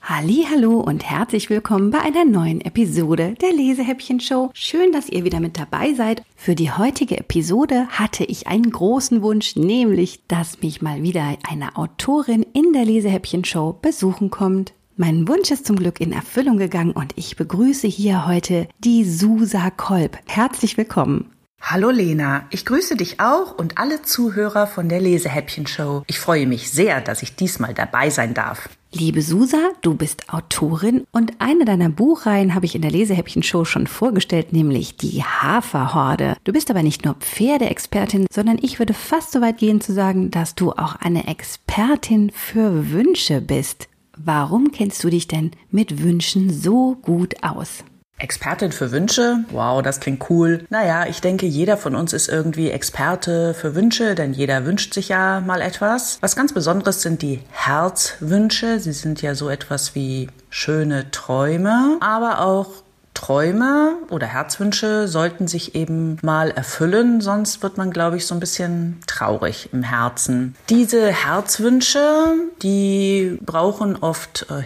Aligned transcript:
Hallo 0.00 0.78
und 0.78 1.02
herzlich 1.02 1.50
willkommen 1.50 1.90
bei 1.90 1.98
einer 1.98 2.24
neuen 2.24 2.60
Episode 2.60 3.34
der 3.40 3.52
Lesehäppchen 3.52 4.20
Show. 4.20 4.50
Schön, 4.54 4.92
dass 4.92 5.08
ihr 5.08 5.24
wieder 5.24 5.40
mit 5.40 5.58
dabei 5.58 5.94
seid. 5.94 6.22
Für 6.36 6.54
die 6.54 6.70
heutige 6.70 7.18
Episode 7.18 7.88
hatte 7.88 8.22
ich 8.22 8.46
einen 8.46 8.70
großen 8.70 9.20
Wunsch, 9.22 9.56
nämlich, 9.56 10.24
dass 10.28 10.62
mich 10.62 10.80
mal 10.80 11.02
wieder 11.02 11.36
eine 11.50 11.76
Autorin 11.76 12.46
in 12.52 12.72
der 12.72 12.84
Lesehäppchen 12.84 13.44
Show 13.44 13.76
besuchen 13.82 14.30
kommt. 14.30 14.74
Mein 14.96 15.26
Wunsch 15.26 15.50
ist 15.50 15.66
zum 15.66 15.74
Glück 15.74 16.00
in 16.00 16.12
Erfüllung 16.12 16.56
gegangen 16.56 16.92
und 16.92 17.14
ich 17.16 17.34
begrüße 17.34 17.88
hier 17.88 18.28
heute 18.28 18.68
die 18.78 19.02
Susa 19.02 19.70
Kolb. 19.70 20.16
Herzlich 20.26 20.76
willkommen. 20.76 21.32
Hallo 21.60 21.90
Lena, 21.90 22.46
ich 22.50 22.64
grüße 22.64 22.94
dich 22.94 23.18
auch 23.18 23.58
und 23.58 23.76
alle 23.76 24.02
Zuhörer 24.02 24.68
von 24.68 24.88
der 24.88 25.00
Lesehäppchen 25.00 25.66
Show. 25.66 26.04
Ich 26.06 26.20
freue 26.20 26.46
mich 26.46 26.70
sehr, 26.70 27.00
dass 27.00 27.24
ich 27.24 27.34
diesmal 27.34 27.74
dabei 27.74 28.08
sein 28.08 28.34
darf. 28.34 28.68
Liebe 28.92 29.22
Susa, 29.22 29.70
du 29.82 29.94
bist 29.94 30.32
Autorin 30.32 31.04
und 31.10 31.32
eine 31.40 31.64
deiner 31.64 31.88
Buchreihen 31.88 32.54
habe 32.54 32.66
ich 32.66 32.76
in 32.76 32.82
der 32.82 32.92
Lesehäppchen-Show 32.92 33.64
schon 33.64 33.88
vorgestellt, 33.88 34.52
nämlich 34.52 34.96
die 34.96 35.24
Haferhorde. 35.24 36.36
Du 36.44 36.52
bist 36.52 36.70
aber 36.70 36.84
nicht 36.84 37.04
nur 37.04 37.14
Pferdeexpertin, 37.14 38.26
sondern 38.32 38.58
ich 38.62 38.78
würde 38.78 38.94
fast 38.94 39.32
so 39.32 39.40
weit 39.40 39.58
gehen 39.58 39.80
zu 39.80 39.92
sagen, 39.92 40.30
dass 40.30 40.54
du 40.54 40.70
auch 40.70 40.94
eine 40.94 41.26
Expertin 41.26 42.30
für 42.30 42.92
Wünsche 42.92 43.40
bist. 43.40 43.88
Warum 44.16 44.70
kennst 44.70 45.02
du 45.02 45.10
dich 45.10 45.26
denn 45.26 45.50
mit 45.70 46.02
Wünschen 46.02 46.52
so 46.52 46.96
gut 47.02 47.42
aus? 47.42 47.84
Expertin 48.16 48.70
für 48.70 48.92
Wünsche? 48.92 49.44
Wow, 49.50 49.82
das 49.82 49.98
klingt 49.98 50.30
cool. 50.30 50.64
Naja, 50.70 51.06
ich 51.08 51.20
denke, 51.20 51.46
jeder 51.46 51.76
von 51.76 51.96
uns 51.96 52.12
ist 52.12 52.28
irgendwie 52.28 52.70
Experte 52.70 53.54
für 53.54 53.74
Wünsche, 53.74 54.14
denn 54.14 54.32
jeder 54.32 54.64
wünscht 54.64 54.94
sich 54.94 55.08
ja 55.08 55.40
mal 55.40 55.60
etwas. 55.60 56.18
Was 56.20 56.36
ganz 56.36 56.52
Besonderes 56.52 57.02
sind 57.02 57.22
die 57.22 57.40
Herzwünsche. 57.50 58.78
Sie 58.78 58.92
sind 58.92 59.20
ja 59.20 59.34
so 59.34 59.48
etwas 59.48 59.96
wie 59.96 60.28
schöne 60.48 61.10
Träume, 61.10 61.96
aber 62.00 62.40
auch 62.40 62.83
Träume 63.14 63.94
oder 64.10 64.26
Herzwünsche 64.26 65.08
sollten 65.08 65.48
sich 65.48 65.74
eben 65.74 66.18
mal 66.22 66.50
erfüllen, 66.50 67.20
sonst 67.20 67.62
wird 67.62 67.78
man, 67.78 67.90
glaube 67.90 68.16
ich, 68.16 68.26
so 68.26 68.34
ein 68.34 68.40
bisschen 68.40 69.00
traurig 69.06 69.70
im 69.72 69.82
Herzen. 69.82 70.54
Diese 70.68 71.06
Herzwünsche, 71.06 72.34
die 72.62 73.38
brauchen 73.40 73.96
oft 73.96 74.46
äh, 74.50 74.60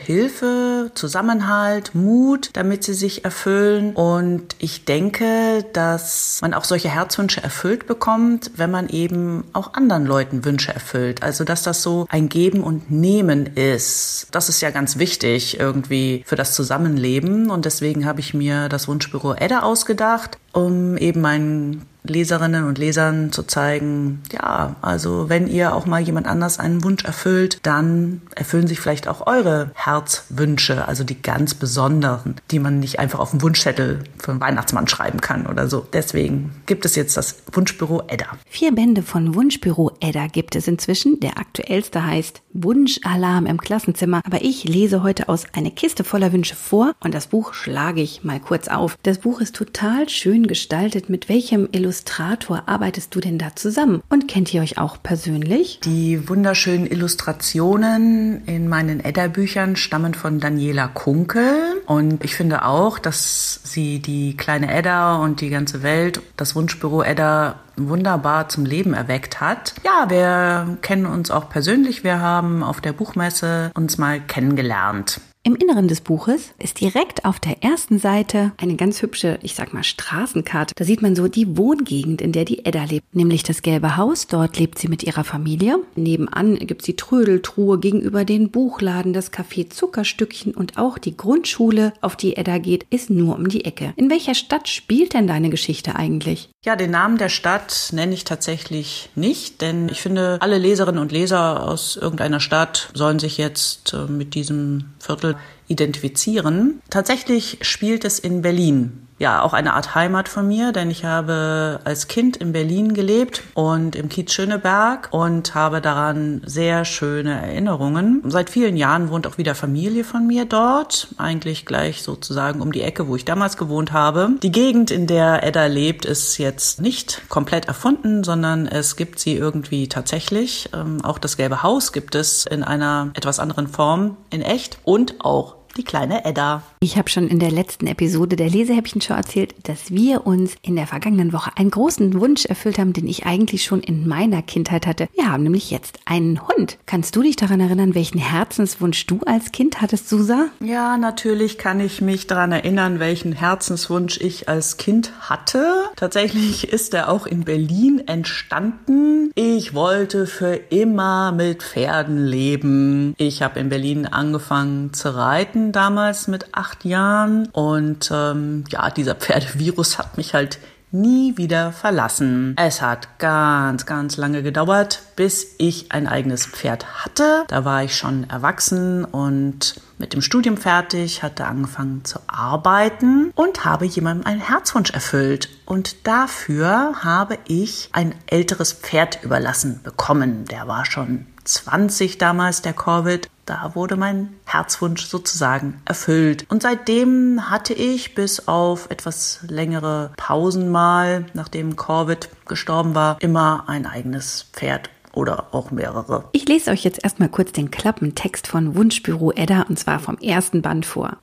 Zusammenhalt, 0.95 1.95
Mut, 1.95 2.51
damit 2.55 2.85
sie 2.85 2.95
sich 2.95 3.25
erfüllen. 3.25 3.95
Und 3.95 4.57
ich 4.59 4.85
denke, 4.85 5.65
dass 5.73 6.39
man 6.41 6.55
auch 6.55 6.65
solche 6.65 6.89
Herzwünsche 6.89 7.43
erfüllt 7.43 7.87
bekommt, 7.87 8.51
wenn 8.57 8.71
man 8.71 8.89
eben 8.89 9.45
auch 9.53 9.75
anderen 9.75 10.07
Leuten 10.07 10.45
Wünsche 10.45 10.73
erfüllt. 10.73 11.23
Also, 11.23 11.45
dass 11.45 11.63
das 11.63 11.83
so 11.83 12.07
ein 12.09 12.29
Geben 12.29 12.63
und 12.63 12.91
Nehmen 12.91 13.47
ist. 13.55 14.29
Das 14.31 14.49
ist 14.49 14.61
ja 14.61 14.71
ganz 14.71 14.99
wichtig 14.99 15.59
irgendwie 15.61 16.23
für 16.27 16.37
das 16.37 16.55
Zusammenleben. 16.55 17.51
Und 17.51 17.65
deswegen 17.65 18.07
habe 18.07 18.21
ich 18.21 18.35
mir 18.35 18.69
das 18.69 18.89
Wunschbüro 18.89 19.35
Edda 19.35 19.61
ausgedacht, 19.61 20.39
um 20.53 20.97
eben 20.97 21.21
meinen 21.21 21.87
Leserinnen 22.11 22.65
und 22.65 22.79
Lesern 22.79 23.33
zu 23.33 23.43
zeigen, 23.43 24.23
ja, 24.33 24.77
also 24.83 25.29
wenn 25.29 25.47
ihr 25.47 25.75
auch 25.75 25.87
mal 25.87 26.01
jemand 26.01 26.27
anders 26.27 26.59
einen 26.59 26.85
Wunsch 26.85 27.05
erfüllt, 27.05 27.59
dann 27.63 28.23
erfüllen 28.35 28.67
sich 28.67 28.81
vielleicht 28.81 29.09
auch 29.09 29.27
eure 29.27 29.71
Herzwünsche, 29.75 30.87
also 30.87 31.05
die 31.05 31.21
ganz 31.21 31.55
besonderen, 31.55 32.37
die 32.51 32.59
man 32.59 32.81
nicht 32.81 32.99
einfach 32.99 33.19
auf 33.19 33.31
dem 33.31 33.43
Wunschzettel 33.43 34.05
für 34.19 34.33
einen 34.33 34.41
Weihnachtsmann 34.41 34.89
schreiben 34.89 35.21
kann 35.21 35.47
oder 35.47 35.69
so. 35.69 35.87
Deswegen 35.93 36.53
gibt 36.67 36.85
es 36.85 36.97
jetzt 36.97 37.17
das 37.17 37.43
Wunschbüro 37.53 38.03
Edda. 38.09 38.27
Vier 38.49 38.73
Bände 38.75 39.03
von 39.03 39.35
Wunschbüro 39.35 39.93
Edda 40.01 40.27
gibt 40.27 40.57
es 40.57 40.69
inzwischen. 40.69 41.21
Der 41.21 41.39
aktuellste 41.39 42.05
heißt 42.05 42.43
Wunschalarm 42.53 43.47
im 43.47 43.59
Klassenzimmer. 43.59 44.21
Aber 44.25 44.43
ich 44.43 44.65
lese 44.65 45.03
heute 45.03 45.29
aus 45.29 45.45
eine 45.53 45.71
Kiste 45.71 46.05
voller 46.05 46.33
Wünsche 46.33 46.57
vor 46.57 46.95
und 47.01 47.15
das 47.15 47.29
Buch 47.29 47.55
schlage 47.55 48.01
ich 48.01 48.25
mal 48.25 48.41
kurz 48.41 48.69
auf. 48.69 48.97
Das 49.03 49.19
Buch 49.19 49.41
ist 49.41 49.55
total 49.55 50.09
schön 50.09 50.47
gestaltet. 50.47 51.09
Mit 51.09 51.29
welchem 51.29 51.69
Illustrator 51.73 51.98
Illustrator 51.99 52.63
arbeitest 52.67 53.13
du 53.15 53.21
denn 53.21 53.39
da 53.39 53.57
zusammen? 53.57 54.03
Und 54.09 54.29
kennt 54.29 54.55
ihr 54.55 54.63
euch 54.63 54.79
auch 54.79 55.03
persönlich? 55.03 55.81
Die 55.81 56.29
wunderschönen 56.29 56.87
Illustrationen 56.87 58.45
in 58.47 58.69
meinen 58.69 59.01
Edda-Büchern 59.01 59.75
stammen 59.75 60.15
von 60.15 60.39
Daniela 60.39 60.87
Kunkel. 60.87 61.83
Und 61.87 62.23
ich 62.23 62.37
finde 62.37 62.65
auch, 62.65 63.01
dass 63.01 63.61
sie 63.65 63.99
die 63.99 64.37
kleine 64.37 64.73
Edda 64.73 65.17
und 65.17 65.41
die 65.41 65.51
ganze 65.51 65.83
Welt, 65.83 66.23
das 66.37 66.55
Wunschbüro 66.55 67.03
Edda 67.03 67.57
wunderbar 67.77 68.49
zum 68.49 68.65
Leben 68.65 68.95
erweckt 68.95 69.41
hat. 69.41 69.75
Ja, 69.85 70.09
wir 70.09 70.79
kennen 70.83 71.07
uns 71.07 71.33
auch 71.33 71.49
persönlich. 71.49 72.05
Wir 72.05 72.21
haben 72.21 72.63
auf 72.63 72.81
der 72.81 72.93
Buchmesse 72.93 73.73
uns 73.75 73.99
mal 73.99 74.21
kennengelernt. 74.21 75.21
Im 75.49 75.57
Inneren 75.57 75.89
des 75.89 76.03
Buches 76.03 76.53
ist 76.59 76.79
direkt 76.79 77.25
auf 77.25 77.41
der 77.41 77.63
ersten 77.65 77.99
Seite 77.99 78.53
eine 78.59 78.77
ganz 78.77 79.01
hübsche, 79.01 79.39
ich 79.43 79.55
sag 79.55 79.73
mal, 79.73 79.83
Straßenkarte. 79.83 80.75
Da 80.77 80.85
sieht 80.85 81.01
man 81.01 81.17
so 81.17 81.27
die 81.27 81.57
Wohngegend, 81.57 82.21
in 82.21 82.33
der 82.33 82.45
die 82.45 82.67
Edda 82.67 82.85
lebt, 82.85 83.17
nämlich 83.17 83.45
das 83.45 83.63
gelbe 83.63 83.97
Haus. 83.97 84.27
Dort 84.27 84.59
lebt 84.59 84.79
sie 84.79 84.89
mit 84.89 85.05
ihrer 85.05 85.25
Familie. 85.25 85.79
Nebenan 85.97 86.57
gibt's 86.59 86.85
die 86.85 86.97
Trödeltruhe, 86.97 87.79
gegenüber 87.79 88.27
den 88.27 88.51
Buchladen, 88.51 89.15
das 89.15 89.33
Café 89.33 89.71
Zuckerstückchen 89.71 90.55
und 90.55 90.77
auch 90.77 90.99
die 90.99 91.17
Grundschule, 91.17 91.95
auf 92.03 92.15
die 92.15 92.37
Edda 92.37 92.59
geht, 92.59 92.85
ist 92.91 93.09
nur 93.09 93.35
um 93.35 93.49
die 93.49 93.65
Ecke. 93.65 93.95
In 93.97 94.11
welcher 94.11 94.35
Stadt 94.35 94.69
spielt 94.69 95.15
denn 95.15 95.27
deine 95.27 95.49
Geschichte 95.49 95.97
eigentlich? 95.97 96.51
Ja, 96.69 96.77
den 96.77 96.91
Namen 96.91 97.17
der 97.17 97.31
Stadt 97.31 97.89
nenne 97.93 98.13
ich 98.13 98.25
tatsächlich 98.25 99.09
nicht, 99.15 99.63
denn 99.63 99.89
ich 99.89 100.03
finde, 100.03 100.37
alle 100.43 100.59
Leserinnen 100.59 101.01
und 101.01 101.13
Leser 101.13 101.63
aus 101.63 101.97
irgendeiner 101.97 102.41
Stadt 102.41 102.91
sollen 102.93 103.19
sich 103.19 103.39
jetzt 103.39 103.95
äh, 103.95 104.05
mit 104.05 104.35
diesem 104.35 104.91
Viertel 104.99 105.37
identifizieren. 105.69 106.83
Tatsächlich 106.91 107.57
spielt 107.63 108.05
es 108.05 108.19
in 108.19 108.43
Berlin 108.43 109.08
ja 109.19 109.43
auch 109.43 109.53
eine 109.53 109.75
Art 109.75 109.95
Heimat 109.95 110.29
von 110.29 110.47
mir, 110.47 110.73
denn 110.73 110.91
ich 110.91 111.05
habe 111.05 111.81
als 111.85 112.09
Kind 112.09 112.37
in 112.37 112.53
Berlin 112.53 112.95
gelebt 112.95 113.43
und 113.55 113.97
im 113.97 114.09
Kiez 114.09 114.33
Schöneberg 114.33 115.09
und 115.11 115.55
habe 115.55 115.81
daran 115.81 116.43
sehr 116.47 116.85
schöne 116.85 117.41
Erinnerungen. 117.41 118.23
Seit 118.27 118.51
vielen 118.51 118.77
Jahren 118.77 119.11
wohnt 119.11 119.27
auch 119.27 119.39
wieder 119.39 119.55
Familie 119.55 120.05
von 120.05 120.27
mir 120.27 120.45
dort, 120.45 121.09
eigentlich 121.19 121.67
gleich 121.67 122.03
sozusagen 122.03 122.61
um 122.61 122.73
die 122.73 122.83
Ecke, 122.83 123.09
wo 123.09 123.17
ich 123.17 123.25
damals 123.25 123.57
gewohnt 123.57 123.93
habe. 123.93 124.31
Die 124.43 124.53
Gegend, 124.53 124.91
in 124.91 125.07
der 125.07 125.43
Edda 125.43 125.67
lebt, 125.67 126.05
ist 126.05 126.39
jetzt 126.39 126.81
nicht 126.81 127.23
komplett 127.29 127.67
erfunden, 127.67 128.23
sondern 128.25 128.67
es 128.67 128.97
gibt 128.97 129.19
sie 129.19 129.35
irgendwie 129.35 129.89
tatsächlich. 129.89 130.71
Ähm, 130.75 131.05
auch 131.05 131.19
das 131.19 131.37
Gelbe 131.37 131.63
Haus 131.63 131.93
gibt 131.93 132.15
es 132.15 132.47
in 132.47 132.63
einer 132.63 133.11
etwas 133.15 133.41
anderen 133.41 133.67
Form 133.67 134.17
in 134.31 134.43
echt 134.43 134.79
und 134.85 135.17
auch 135.21 135.58
die 135.79 135.85
kleine 135.85 136.25
Edda. 136.25 136.63
Ich 136.81 136.99
habe 136.99 137.09
schon 137.09 137.29
in 137.29 137.39
der 137.39 137.51
letzten 137.51 137.87
Episode 137.87 138.37
der 138.37 138.51
Lesehäppchen 138.51 139.01
schon 139.01 139.17
erzählt, 139.17 139.55
dass 139.63 139.91
wir 139.91 140.27
uns 140.27 140.55
in 140.63 140.77
der 140.77 140.87
vergangenen 140.87 141.33
Woche 141.33 141.53
einen 141.57 141.71
großen 141.71 142.21
Wunsch 142.21 142.45
erfüllt 142.45 142.79
haben, 142.79 142.93
den 142.93 143.07
ich 143.07 143.27
eigentlich 143.27 143.65
schon 143.65 143.81
in 143.81 144.07
meiner 144.07 144.43
Kindheit 144.43 144.87
hatte. 144.87 145.09
Wir 145.15 145.31
haben 145.31 145.45
nämlich 145.45 145.71
jetzt 145.71 146.01
einen 146.05 146.47
Hund. 146.47 146.79
Kannst 146.87 147.15
du 147.17 147.23
dich 147.23 147.37
daran 147.37 147.61
erinnern, 147.61 147.95
welchen 147.95 148.19
Herzenswunsch 148.19 149.07
du 149.07 149.21
als 149.25 149.53
Kind 149.53 149.81
hattest, 149.81 150.09
Susa? 150.09 150.49
Ja, 150.61 150.99
natürlich 150.99 151.59
kann 151.59 151.81
ich 151.81 152.01
mich 152.01 152.27
daran 152.27 152.53
erinnern, 152.53 152.99
welchen 152.99 153.33
Herzenswunsch 153.33 154.21
ich 154.21 154.49
als 154.49 154.77
Kind 154.77 155.13
hatte. 155.21 155.73
Tatsächlich 155.97 156.73
ist 156.73 156.93
er 156.95 157.09
auch 157.09 157.27
in 157.27 157.45
Berlin 157.45 158.03
entstanden. 158.07 159.31
Ich 159.37 159.75
wollte 159.75 160.27
für 160.27 160.55
immer 160.55 161.31
mit 161.33 161.63
Pferden 161.63 162.27
leben. 162.27 163.15
Ich 163.17 163.43
habe 163.43 163.61
in 163.61 163.69
Berlin 163.69 164.07
angefangen 164.07 164.93
zu 164.93 165.15
reiten 165.15 165.68
damals 165.73 166.29
mit 166.29 166.55
acht 166.55 166.85
Jahren. 166.85 167.49
Und 167.53 168.11
ähm, 168.13 168.65
ja, 168.71 168.91
dieser 168.91 169.15
Pferdevirus 169.15 169.99
hat 169.99 170.17
mich 170.17 170.35
halt 170.35 170.59
nie 170.91 171.37
wieder 171.37 171.73
verlassen. 171.73 172.55
Es 172.59 172.81
hat 172.81 173.19
ganz, 173.19 173.87
ganz 173.87 174.17
lange 174.17 174.43
gedauert, 174.43 175.03
bis 175.17 175.55
ich 175.59 175.93
ein 175.93 176.07
eigenes 176.07 176.47
Pferd 176.47 177.05
hatte. 177.05 177.45
Da 177.49 177.65
war 177.65 177.85
ich 177.85 177.97
schon 177.97 178.29
erwachsen 178.31 179.05
und 179.05 179.81
mit 179.99 180.13
dem 180.13 180.23
Studium 180.23 180.57
fertig, 180.57 181.23
hatte 181.23 181.45
angefangen 181.45 182.05
zu 182.05 182.21
arbeiten 182.27 183.33
und 183.35 183.65
habe 183.65 183.85
jemandem 183.85 184.27
einen 184.27 184.41
Herzwunsch 184.41 184.91
erfüllt. 184.91 185.51
Und 185.67 186.07
dafür 186.07 187.03
habe 187.03 187.39
ich 187.47 187.91
ein 187.93 188.15
älteres 188.27 188.73
Pferd 188.73 189.23
überlassen 189.23 189.81
bekommen. 189.83 190.45
Der 190.47 190.69
war 190.69 190.85
schon 190.85 191.27
20 191.45 192.19
damals, 192.19 192.63
der 192.63 192.75
Corvid. 192.75 193.29
Da 193.49 193.75
wurde 193.75 193.97
mein 193.97 194.35
Herzwunsch 194.45 195.07
sozusagen 195.07 195.81
erfüllt. 195.87 196.45
Und 196.51 196.63
seitdem 196.63 197.49
hatte 197.51 197.73
ich 197.73 198.15
bis 198.15 198.47
auf 198.47 198.91
etwas 198.91 199.41
längere 199.49 200.11
Pausen 200.19 200.71
mal, 200.71 201.25
nachdem 201.33 201.75
Corvid 201.75 202.29
gestorben 202.47 202.95
war, 202.95 203.17
immer 203.23 203.65
ein 203.67 203.87
eigenes 203.87 204.51
Pferd 204.53 204.91
oder 205.15 205.47
auch 205.55 205.71
mehrere. 205.71 206.25
Ich 206.33 206.47
lese 206.47 206.71
euch 206.71 206.85
jetzt 206.85 207.03
erstmal 207.03 207.31
kurz 207.31 207.53
den 207.53 207.71
Klappentext 207.71 208.47
von 208.47 208.77
Wunschbüro 208.77 209.33
Edda 209.33 209.63
und 209.63 209.79
zwar 209.79 209.99
vom 209.99 210.19
ersten 210.19 210.61
Band 210.61 210.85
vor. 210.85 211.17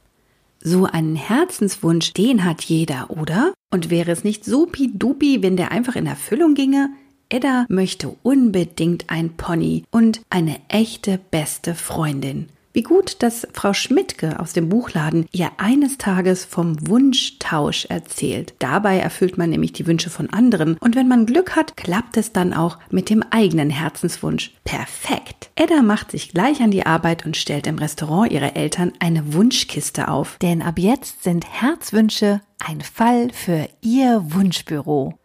So 0.60 0.86
einen 0.86 1.16
Herzenswunsch, 1.16 2.12
den 2.14 2.44
hat 2.44 2.64
jeder, 2.64 3.12
oder? 3.12 3.54
Und 3.72 3.92
wäre 3.92 4.12
es 4.12 4.24
nicht 4.24 4.46
supi-dupi, 4.46 5.44
wenn 5.44 5.58
der 5.58 5.72
einfach 5.72 5.96
in 5.96 6.08
Erfüllung 6.08 6.56
ginge? 6.56 6.90
Edda 7.30 7.66
möchte 7.70 8.16
unbedingt 8.24 9.10
ein 9.10 9.36
Pony 9.36 9.84
und 9.92 10.22
eine 10.30 10.58
echte 10.70 11.20
beste 11.32 11.76
Freundin. 11.76 12.50
Wie 12.76 12.84
gut, 12.84 13.24
dass 13.24 13.48
Frau 13.54 13.72
Schmidtke 13.72 14.38
aus 14.38 14.52
dem 14.52 14.68
Buchladen 14.68 15.28
ihr 15.32 15.50
eines 15.56 15.98
Tages 15.98 16.44
vom 16.44 16.76
Wunschtausch 16.90 17.86
erzählt. 17.86 18.54
Dabei 18.60 19.00
erfüllt 19.00 19.38
man 19.38 19.50
nämlich 19.50 19.72
die 19.72 19.88
Wünsche 19.88 20.10
von 20.10 20.30
anderen 20.30 20.76
und 20.82 20.98
wenn 20.98 21.08
man 21.08 21.26
Glück 21.26 21.56
hat, 21.56 21.78
klappt 21.78 22.18
es 22.18 22.34
dann 22.34 22.54
auch 22.54 22.78
mit 22.92 23.10
dem 23.10 23.24
eigenen 23.32 23.70
Herzenswunsch. 23.70 24.54
Perfekt! 24.66 25.52
Edda 25.56 25.84
macht 25.84 26.12
sich 26.12 26.34
gleich 26.34 26.60
an 26.60 26.72
die 26.72 26.86
Arbeit 26.86 27.26
und 27.26 27.38
stellt 27.38 27.66
im 27.66 27.78
Restaurant 27.78 28.30
ihrer 28.30 28.58
Eltern 28.58 28.92
eine 29.00 29.34
Wunschkiste 29.34 30.10
auf. 30.10 30.38
Denn 30.42 30.62
ab 30.62 30.78
jetzt 30.78 31.24
sind 31.24 31.46
Herzwünsche 31.50 32.42
ein 32.60 32.82
Fall 32.82 33.30
für 33.32 33.70
ihr 33.80 34.22
Wunschbüro. 34.34 35.18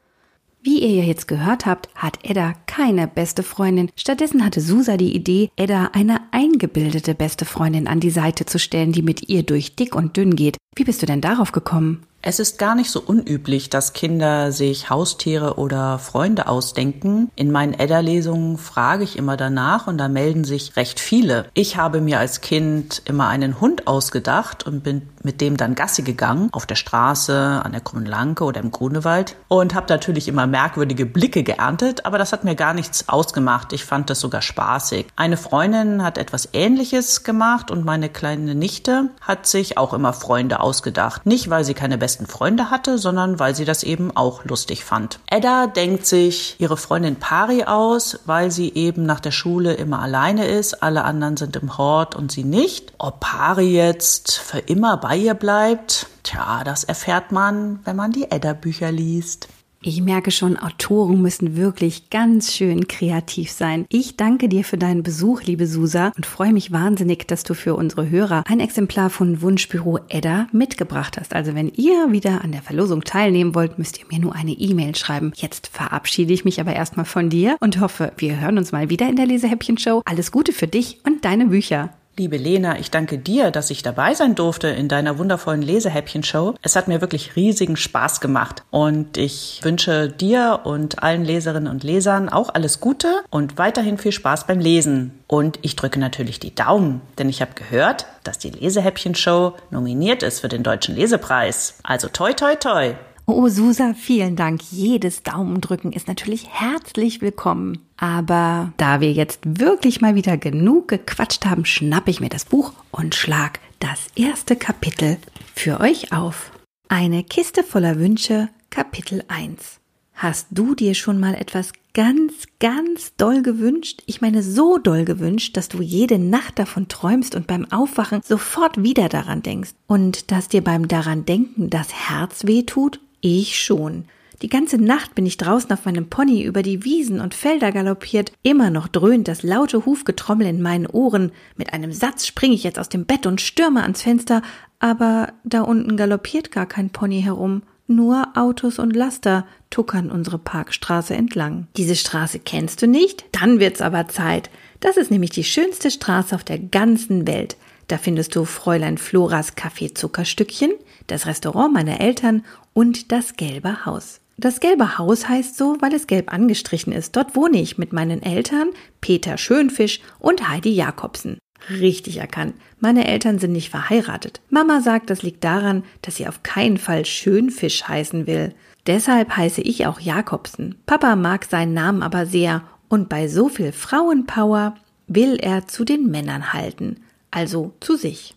Wie 0.63 0.81
ihr 0.81 0.91
ja 0.91 1.05
jetzt 1.05 1.27
gehört 1.27 1.65
habt, 1.65 1.89
hat 1.95 2.19
Edda 2.23 2.53
keine 2.67 3.09
beste 3.09 3.43
Freundin. 3.43 3.91
Stattdessen 3.97 4.45
hatte 4.45 4.61
Susa 4.61 4.99
die 4.99 5.15
Idee, 5.15 5.49
Edda 5.57 5.91
eine 5.95 6.21
eingebildete 6.33 7.15
beste 7.15 7.47
Freundin 7.47 7.87
an 7.87 7.99
die 7.99 8.11
Seite 8.11 8.45
zu 8.45 8.59
stellen, 8.59 8.93
die 8.93 9.01
mit 9.01 9.31
ihr 9.31 9.43
durch 9.43 9.75
dick 9.75 9.95
und 9.95 10.19
dünn 10.19 10.37
geht. 10.37 10.59
Wie 10.77 10.85
bist 10.85 11.01
du 11.01 11.07
denn 11.07 11.23
darauf 11.23 11.53
gekommen? 11.53 12.03
Es 12.23 12.39
ist 12.39 12.59
gar 12.59 12.75
nicht 12.75 12.91
so 12.91 13.01
unüblich, 13.01 13.71
dass 13.71 13.95
Kinder 13.95 14.53
sich 14.53 14.91
Haustiere 14.91 15.55
oder 15.55 15.99
Freunde 15.99 16.49
ausdenken. 16.49 17.31
In 17.35 17.51
meinen 17.51 17.73
Edda-Lesungen 17.73 18.59
frage 18.59 19.05
ich 19.05 19.17
immer 19.17 19.39
danach 19.39 19.87
und 19.87 19.97
da 19.97 20.09
melden 20.09 20.45
sich 20.45 20.77
recht 20.77 21.01
viele. 21.01 21.47
Ich 21.55 21.79
habe 21.79 22.03
mir 22.03 22.19
als 22.19 22.43
Kind 22.43 23.01
immer 23.07 23.29
einen 23.29 23.59
Hund 23.59 23.87
ausgedacht 23.87 24.67
und 24.67 24.83
bin 24.83 25.09
mit 25.23 25.41
dem 25.41 25.57
dann 25.57 25.75
Gassi 25.75 26.03
gegangen, 26.03 26.49
auf 26.53 26.67
der 26.67 26.77
Straße, 26.77 27.61
an 27.65 27.73
der 27.73 27.81
Grünlanke 27.81 28.45
oder 28.45 28.61
im 28.61 28.71
Grunewald 28.71 29.37
und 29.49 29.75
habe 29.75 29.87
natürlich 29.89 30.29
immer 30.29 30.47
merkwürdige 30.47 31.07
Blicke 31.07 31.43
geerntet, 31.43 32.07
aber 32.07 32.19
das 32.19 32.33
hat 32.33 32.45
mir 32.45 32.55
gar 32.55 32.75
nichts 32.75 33.09
ausgemacht. 33.09 33.73
Ich 33.73 33.85
fand 33.85 34.11
das 34.11 34.21
sogar 34.21 34.43
spaßig. 34.43 35.07
Eine 35.17 35.37
Freundin 35.37 36.03
hat 36.03 36.19
etwas 36.19 36.51
Ähnliches 36.53 37.25
gemacht 37.25 37.71
und 37.71 37.85
meine 37.85 38.09
kleine 38.09 38.55
Nichte 38.55 39.11
hat 39.21 39.47
sich 39.47 39.79
auch 39.79 39.93
immer 39.93 40.13
Freunde 40.13 40.61
ausgedacht. 40.61 41.27
Nicht, 41.27 41.51
weil 41.51 41.65
sie 41.65 41.75
keine 41.75 42.01
besten 42.11 42.27
Freunde 42.27 42.71
hatte, 42.71 42.99
sondern 42.99 43.39
weil 43.39 43.55
sie 43.55 43.65
das 43.65 43.85
eben 43.85 44.17
auch 44.17 44.45
lustig 44.45 44.85
fand. 44.85 45.21
Edda 45.31 45.69
denkt 45.69 46.07
sich 46.07 46.57
ihre 46.59 46.77
Freundin 46.77 47.15
Pari 47.15 47.63
aus, 47.63 48.19
weil 48.27 48.51
sie 48.51 48.75
eben 48.75 49.07
nach 49.07 49.21
der 49.21 49.31
Schule 49.31 49.75
immer 49.75 50.01
alleine 50.01 50.49
ist. 50.49 50.83
Alle 50.83 51.05
anderen 51.05 51.37
sind 51.37 51.55
im 51.55 51.79
Hort 51.79 52.17
und 52.17 52.33
sie 52.33 52.43
nicht. 52.43 52.93
Ob 52.99 53.21
Pari 53.21 53.73
jetzt 53.73 54.33
für 54.33 54.59
immer 54.59 54.97
bei 54.97 55.17
ihr 55.17 55.35
bleibt, 55.35 56.09
tja, 56.25 56.65
das 56.65 56.83
erfährt 56.83 57.31
man, 57.31 57.79
wenn 57.85 57.95
man 57.95 58.11
die 58.11 58.29
Edda-Bücher 58.29 58.91
liest. 58.91 59.47
Ich 59.83 60.03
merke 60.03 60.31
schon, 60.31 60.59
Autoren 60.59 61.23
müssen 61.23 61.57
wirklich 61.57 62.11
ganz 62.11 62.53
schön 62.53 62.87
kreativ 62.87 63.51
sein. 63.51 63.87
Ich 63.89 64.15
danke 64.15 64.51
dir 64.51 64.63
für 64.63 64.77
deinen 64.77 65.03
Besuch, 65.03 65.43
liebe 65.45 65.67
Susa, 65.67 66.13
und 66.17 66.27
freue 66.27 66.53
mich 66.53 66.71
wahnsinnig, 66.71 67.27
dass 67.27 67.45
du 67.45 67.55
für 67.55 67.75
unsere 67.75 68.11
Hörer 68.11 68.45
ein 68.47 68.61
Exemplar 68.61 69.09
von 69.09 69.41
Wunschbüro 69.41 70.01
Edda 70.11 70.49
mitgebracht 70.53 71.17
hast. 71.19 71.35
Also 71.35 71.55
wenn 71.55 71.73
ihr 71.77 72.13
wieder 72.13 72.45
an 72.45 72.53
der 72.53 72.61
Verlosung 72.61 73.05
teilnehmen 73.05 73.55
wollt, 73.55 73.79
müsst 73.79 73.99
ihr 73.99 74.05
mir 74.11 74.19
nur 74.19 74.35
eine 74.35 74.53
E-Mail 74.53 74.95
schreiben. 74.97 75.33
Jetzt 75.37 75.69
verabschiede 75.69 76.35
ich 76.35 76.45
mich 76.45 76.61
aber 76.61 76.75
erstmal 76.75 77.07
von 77.07 77.31
dir 77.31 77.57
und 77.61 77.81
hoffe, 77.81 78.13
wir 78.19 78.39
hören 78.39 78.59
uns 78.59 78.73
mal 78.73 78.91
wieder 78.91 79.09
in 79.09 79.17
der 79.17 79.25
Lesehäppchen-Show. 79.25 80.03
Alles 80.05 80.31
Gute 80.31 80.53
für 80.53 80.69
dich 80.69 80.99
und 81.07 81.25
deine 81.25 81.47
Bücher. 81.47 81.89
Liebe 82.21 82.37
Lena, 82.37 82.79
ich 82.79 82.91
danke 82.91 83.17
dir, 83.17 83.51
dass 83.51 83.71
ich 83.71 83.83
dabei 83.83 84.13
sein 84.13 84.35
durfte 84.35 84.69
in 84.69 84.89
deiner 84.89 85.17
wundervollen 85.17 85.63
Lesehäppchen-Show. 85.63 86.55
Es 86.61 86.77
hat 86.77 86.87
mir 86.87 87.01
wirklich 87.01 87.35
riesigen 87.35 87.77
Spaß 87.77 88.21
gemacht 88.21 88.63
und 88.69 89.17
ich 89.17 89.61
wünsche 89.63 90.11
dir 90.11 90.61
und 90.65 91.03
allen 91.03 91.25
Leserinnen 91.25 91.73
und 91.73 91.83
Lesern 91.83 92.29
auch 92.29 92.51
alles 92.53 92.79
Gute 92.79 93.23
und 93.31 93.57
weiterhin 93.57 93.97
viel 93.97 94.13
Spaß 94.13 94.47
beim 94.47 94.61
Lesen. 94.61 95.19
Und 95.29 95.61
ich 95.63 95.77
drücke 95.77 95.99
natürlich 95.99 96.39
die 96.39 96.55
Daumen, 96.55 97.01
denn 97.17 97.31
ich 97.31 97.41
habe 97.41 97.53
gehört, 97.55 98.05
dass 98.23 98.37
die 98.37 98.51
Lesehäppchen-Show 98.51 99.55
nominiert 99.71 100.23
ist 100.23 100.41
für 100.41 100.49
den 100.49 100.63
Deutschen 100.63 100.97
Lesepreis. 100.97 101.79
Also 101.85 102.09
toi 102.09 102.35
toi 102.35 102.55
toi! 102.55 102.93
Oh, 103.33 103.47
Susa, 103.49 103.95
vielen 103.95 104.35
Dank. 104.35 104.61
Jedes 104.73 105.23
Daumendrücken 105.23 105.93
ist 105.93 106.09
natürlich 106.09 106.49
herzlich 106.49 107.21
willkommen. 107.21 107.79
Aber 107.97 108.73
da 108.77 109.01
wir 109.01 109.13
jetzt 109.13 109.39
wirklich 109.45 110.01
mal 110.01 110.17
wieder 110.17 110.37
genug 110.37 110.89
gequatscht 110.89 111.47
haben, 111.47 111.65
schnappe 111.65 112.11
ich 112.11 112.19
mir 112.19 112.29
das 112.29 112.45
Buch 112.45 112.73
und 112.91 113.15
schlag 113.15 113.61
das 113.79 114.09
erste 114.17 114.57
Kapitel 114.57 115.17
für 115.55 115.79
euch 115.79 116.13
auf. 116.13 116.51
Eine 116.89 117.23
Kiste 117.23 117.63
voller 117.63 118.01
Wünsche, 118.01 118.49
Kapitel 118.69 119.23
1. 119.29 119.79
Hast 120.15 120.49
du 120.51 120.75
dir 120.75 120.95
schon 120.95 121.21
mal 121.21 121.35
etwas 121.35 121.71
ganz, 121.95 122.33
ganz 122.59 123.15
doll 123.17 123.43
gewünscht? 123.43 124.03
Ich 124.07 124.21
meine 124.21 124.43
so 124.43 124.77
doll 124.77 125.05
gewünscht, 125.05 125.57
dass 125.57 125.69
du 125.69 125.81
jede 125.81 126.19
Nacht 126.19 126.59
davon 126.59 126.89
träumst 126.89 127.37
und 127.37 127.47
beim 127.47 127.71
Aufwachen 127.71 128.23
sofort 128.25 128.83
wieder 128.83 129.09
daran 129.09 129.43
denkst. 129.43 129.71
Und 129.87 130.33
dass 130.33 130.49
dir 130.49 130.65
beim 130.65 130.89
daran 130.89 131.25
denken 131.27 131.71
das 131.71 131.95
Herz 131.95 132.45
wehtut 132.45 132.99
ich 133.21 133.61
schon. 133.61 134.05
Die 134.43 134.49
ganze 134.49 134.79
Nacht 134.79 135.15
bin 135.15 135.27
ich 135.27 135.37
draußen 135.37 135.71
auf 135.71 135.85
meinem 135.85 136.09
Pony 136.09 136.43
über 136.43 136.63
die 136.63 136.85
Wiesen 136.85 137.21
und 137.21 137.35
Felder 137.35 137.73
galoppiert. 137.73 138.33
Immer 138.43 138.71
noch 138.71 138.89
dröhnt 138.89 139.29
das 139.29 139.43
laute 139.43 139.85
Hufgetrommel 139.85 140.47
in 140.47 140.63
meinen 140.63 140.87
Ohren. 140.87 141.33
Mit 141.57 141.75
einem 141.75 141.93
Satz 141.93 142.27
springe 142.27 142.55
ich 142.55 142.65
jetzt 142.65 142.79
aus 142.79 142.89
dem 142.89 143.05
Bett 143.05 143.27
und 143.27 143.43
stürme 143.43 143.83
ans 143.83 144.03
Fenster. 144.03 144.41
Aber 144.79 145.35
da 145.45 145.61
unten 145.61 145.99
galoppiert 145.99 146.51
gar 146.53 146.65
kein 146.65 146.89
Pony 146.89 147.21
herum. 147.21 147.63
Nur 147.87 148.29
Autos 148.35 148.79
und 148.79 148.97
Laster 148.97 149.47
tuckern 149.69 150.11
unsere 150.11 150.39
Parkstraße 150.39 151.15
entlang. 151.15 151.67
Diese 151.77 151.97
Straße 151.97 152.39
kennst 152.39 152.81
du 152.81 152.87
nicht? 152.87 153.25
Dann 153.33 153.61
wird's 153.61 153.83
aber 153.83 154.09
Zeit. 154.09 154.49
Das 154.79 154.97
ist 154.97 155.11
nämlich 155.11 155.31
die 155.31 155.45
schönste 155.45 155.91
Straße 155.91 156.35
auf 156.35 156.45
der 156.45 156.59
ganzen 156.59 157.27
Welt. 157.27 157.57
Da 157.91 157.99
findest 157.99 158.37
du 158.37 158.45
Fräulein 158.45 158.99
Floras 158.99 159.57
Kaffeezuckerstückchen, 159.57 160.71
das 161.09 161.27
Restaurant 161.27 161.75
meiner 161.75 162.01
Eltern 162.01 162.45
und 162.73 163.11
das 163.11 163.35
gelbe 163.35 163.85
Haus. 163.85 164.21
Das 164.37 164.61
gelbe 164.61 164.97
Haus 164.97 165.29
heißt 165.29 165.57
so, 165.57 165.77
weil 165.81 165.93
es 165.93 166.07
gelb 166.07 166.33
angestrichen 166.33 166.93
ist. 166.93 167.17
Dort 167.17 167.35
wohne 167.35 167.61
ich 167.61 167.79
mit 167.79 167.93
meinen 167.93 168.23
Eltern, 168.23 168.69
Peter 169.01 169.37
Schönfisch 169.37 170.01
und 170.21 170.49
Heidi 170.49 170.71
Jakobsen. 170.71 171.39
Richtig 171.69 172.19
erkannt. 172.19 172.55
Meine 172.79 173.09
Eltern 173.09 173.41
sind 173.41 173.51
nicht 173.51 173.71
verheiratet. 173.71 174.41
Mama 174.51 174.83
sagt, 174.83 175.11
das 175.11 175.25
liegt 175.25 175.43
daran, 175.43 175.83
dass 176.03 176.15
sie 176.15 176.29
auf 176.29 176.45
keinen 176.45 176.79
Fall 176.79 177.05
Schönfisch 177.05 177.89
heißen 177.89 178.29
will. 178.29 178.55
Deshalb 178.87 179.37
heiße 179.37 179.63
ich 179.63 179.89
auch 179.89 179.99
Jakobsen. 179.99 180.77
Papa 180.87 181.17
mag 181.17 181.45
seinen 181.45 181.75
Namen 181.75 182.05
aber 182.05 182.25
sehr 182.25 182.63
und 182.89 183.09
bei 183.09 183.27
so 183.27 183.49
viel 183.49 183.73
Frauenpower 183.73 184.77
will 185.09 185.39
er 185.41 185.67
zu 185.67 185.85
den 185.85 186.07
Männern 186.07 186.53
halten, 186.53 187.01
also 187.31 187.73
zu 187.81 187.97
sich. 187.97 188.35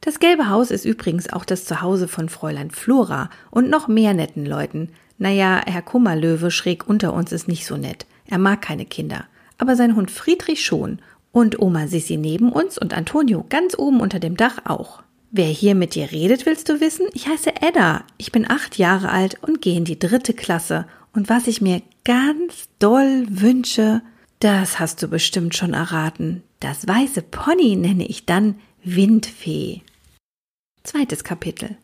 Das 0.00 0.18
gelbe 0.18 0.50
Haus 0.50 0.70
ist 0.70 0.84
übrigens 0.84 1.32
auch 1.32 1.44
das 1.44 1.64
Zuhause 1.64 2.08
von 2.08 2.28
Fräulein 2.28 2.70
Flora 2.70 3.30
und 3.50 3.70
noch 3.70 3.88
mehr 3.88 4.12
netten 4.12 4.44
Leuten. 4.44 4.90
Naja, 5.16 5.62
Herr 5.64 5.82
Kummerlöwe 5.82 6.50
schräg 6.50 6.86
unter 6.86 7.14
uns 7.14 7.32
ist 7.32 7.48
nicht 7.48 7.64
so 7.64 7.76
nett. 7.76 8.06
Er 8.26 8.38
mag 8.38 8.60
keine 8.60 8.84
Kinder. 8.84 9.24
Aber 9.56 9.76
sein 9.76 9.96
Hund 9.96 10.10
Friedrich 10.10 10.64
schon. 10.64 10.98
Und 11.32 11.58
Oma 11.58 11.88
Sissi 11.88 12.16
neben 12.16 12.52
uns 12.52 12.78
und 12.78 12.94
Antonio 12.94 13.44
ganz 13.48 13.76
oben 13.78 14.00
unter 14.00 14.20
dem 14.20 14.36
Dach 14.36 14.58
auch. 14.66 15.02
Wer 15.30 15.46
hier 15.46 15.74
mit 15.74 15.94
dir 15.94 16.12
redet, 16.12 16.46
willst 16.46 16.68
du 16.68 16.80
wissen? 16.80 17.06
Ich 17.12 17.26
heiße 17.26 17.60
Edda. 17.60 18.04
Ich 18.18 18.30
bin 18.30 18.48
acht 18.48 18.78
Jahre 18.78 19.08
alt 19.10 19.42
und 19.42 19.60
gehe 19.60 19.76
in 19.76 19.84
die 19.84 19.98
dritte 19.98 20.32
Klasse. 20.32 20.86
Und 21.12 21.28
was 21.28 21.48
ich 21.48 21.60
mir 21.60 21.82
ganz 22.04 22.68
doll 22.78 23.26
wünsche, 23.28 24.02
das 24.38 24.78
hast 24.78 25.02
du 25.02 25.08
bestimmt 25.08 25.56
schon 25.56 25.72
erraten. 25.72 26.42
Das 26.64 26.88
weiße 26.88 27.20
Pony 27.20 27.76
nenne 27.76 28.06
ich 28.06 28.24
dann 28.24 28.54
Windfee. 28.82 29.82
Zweites 30.82 31.22
Kapitel. 31.22 31.76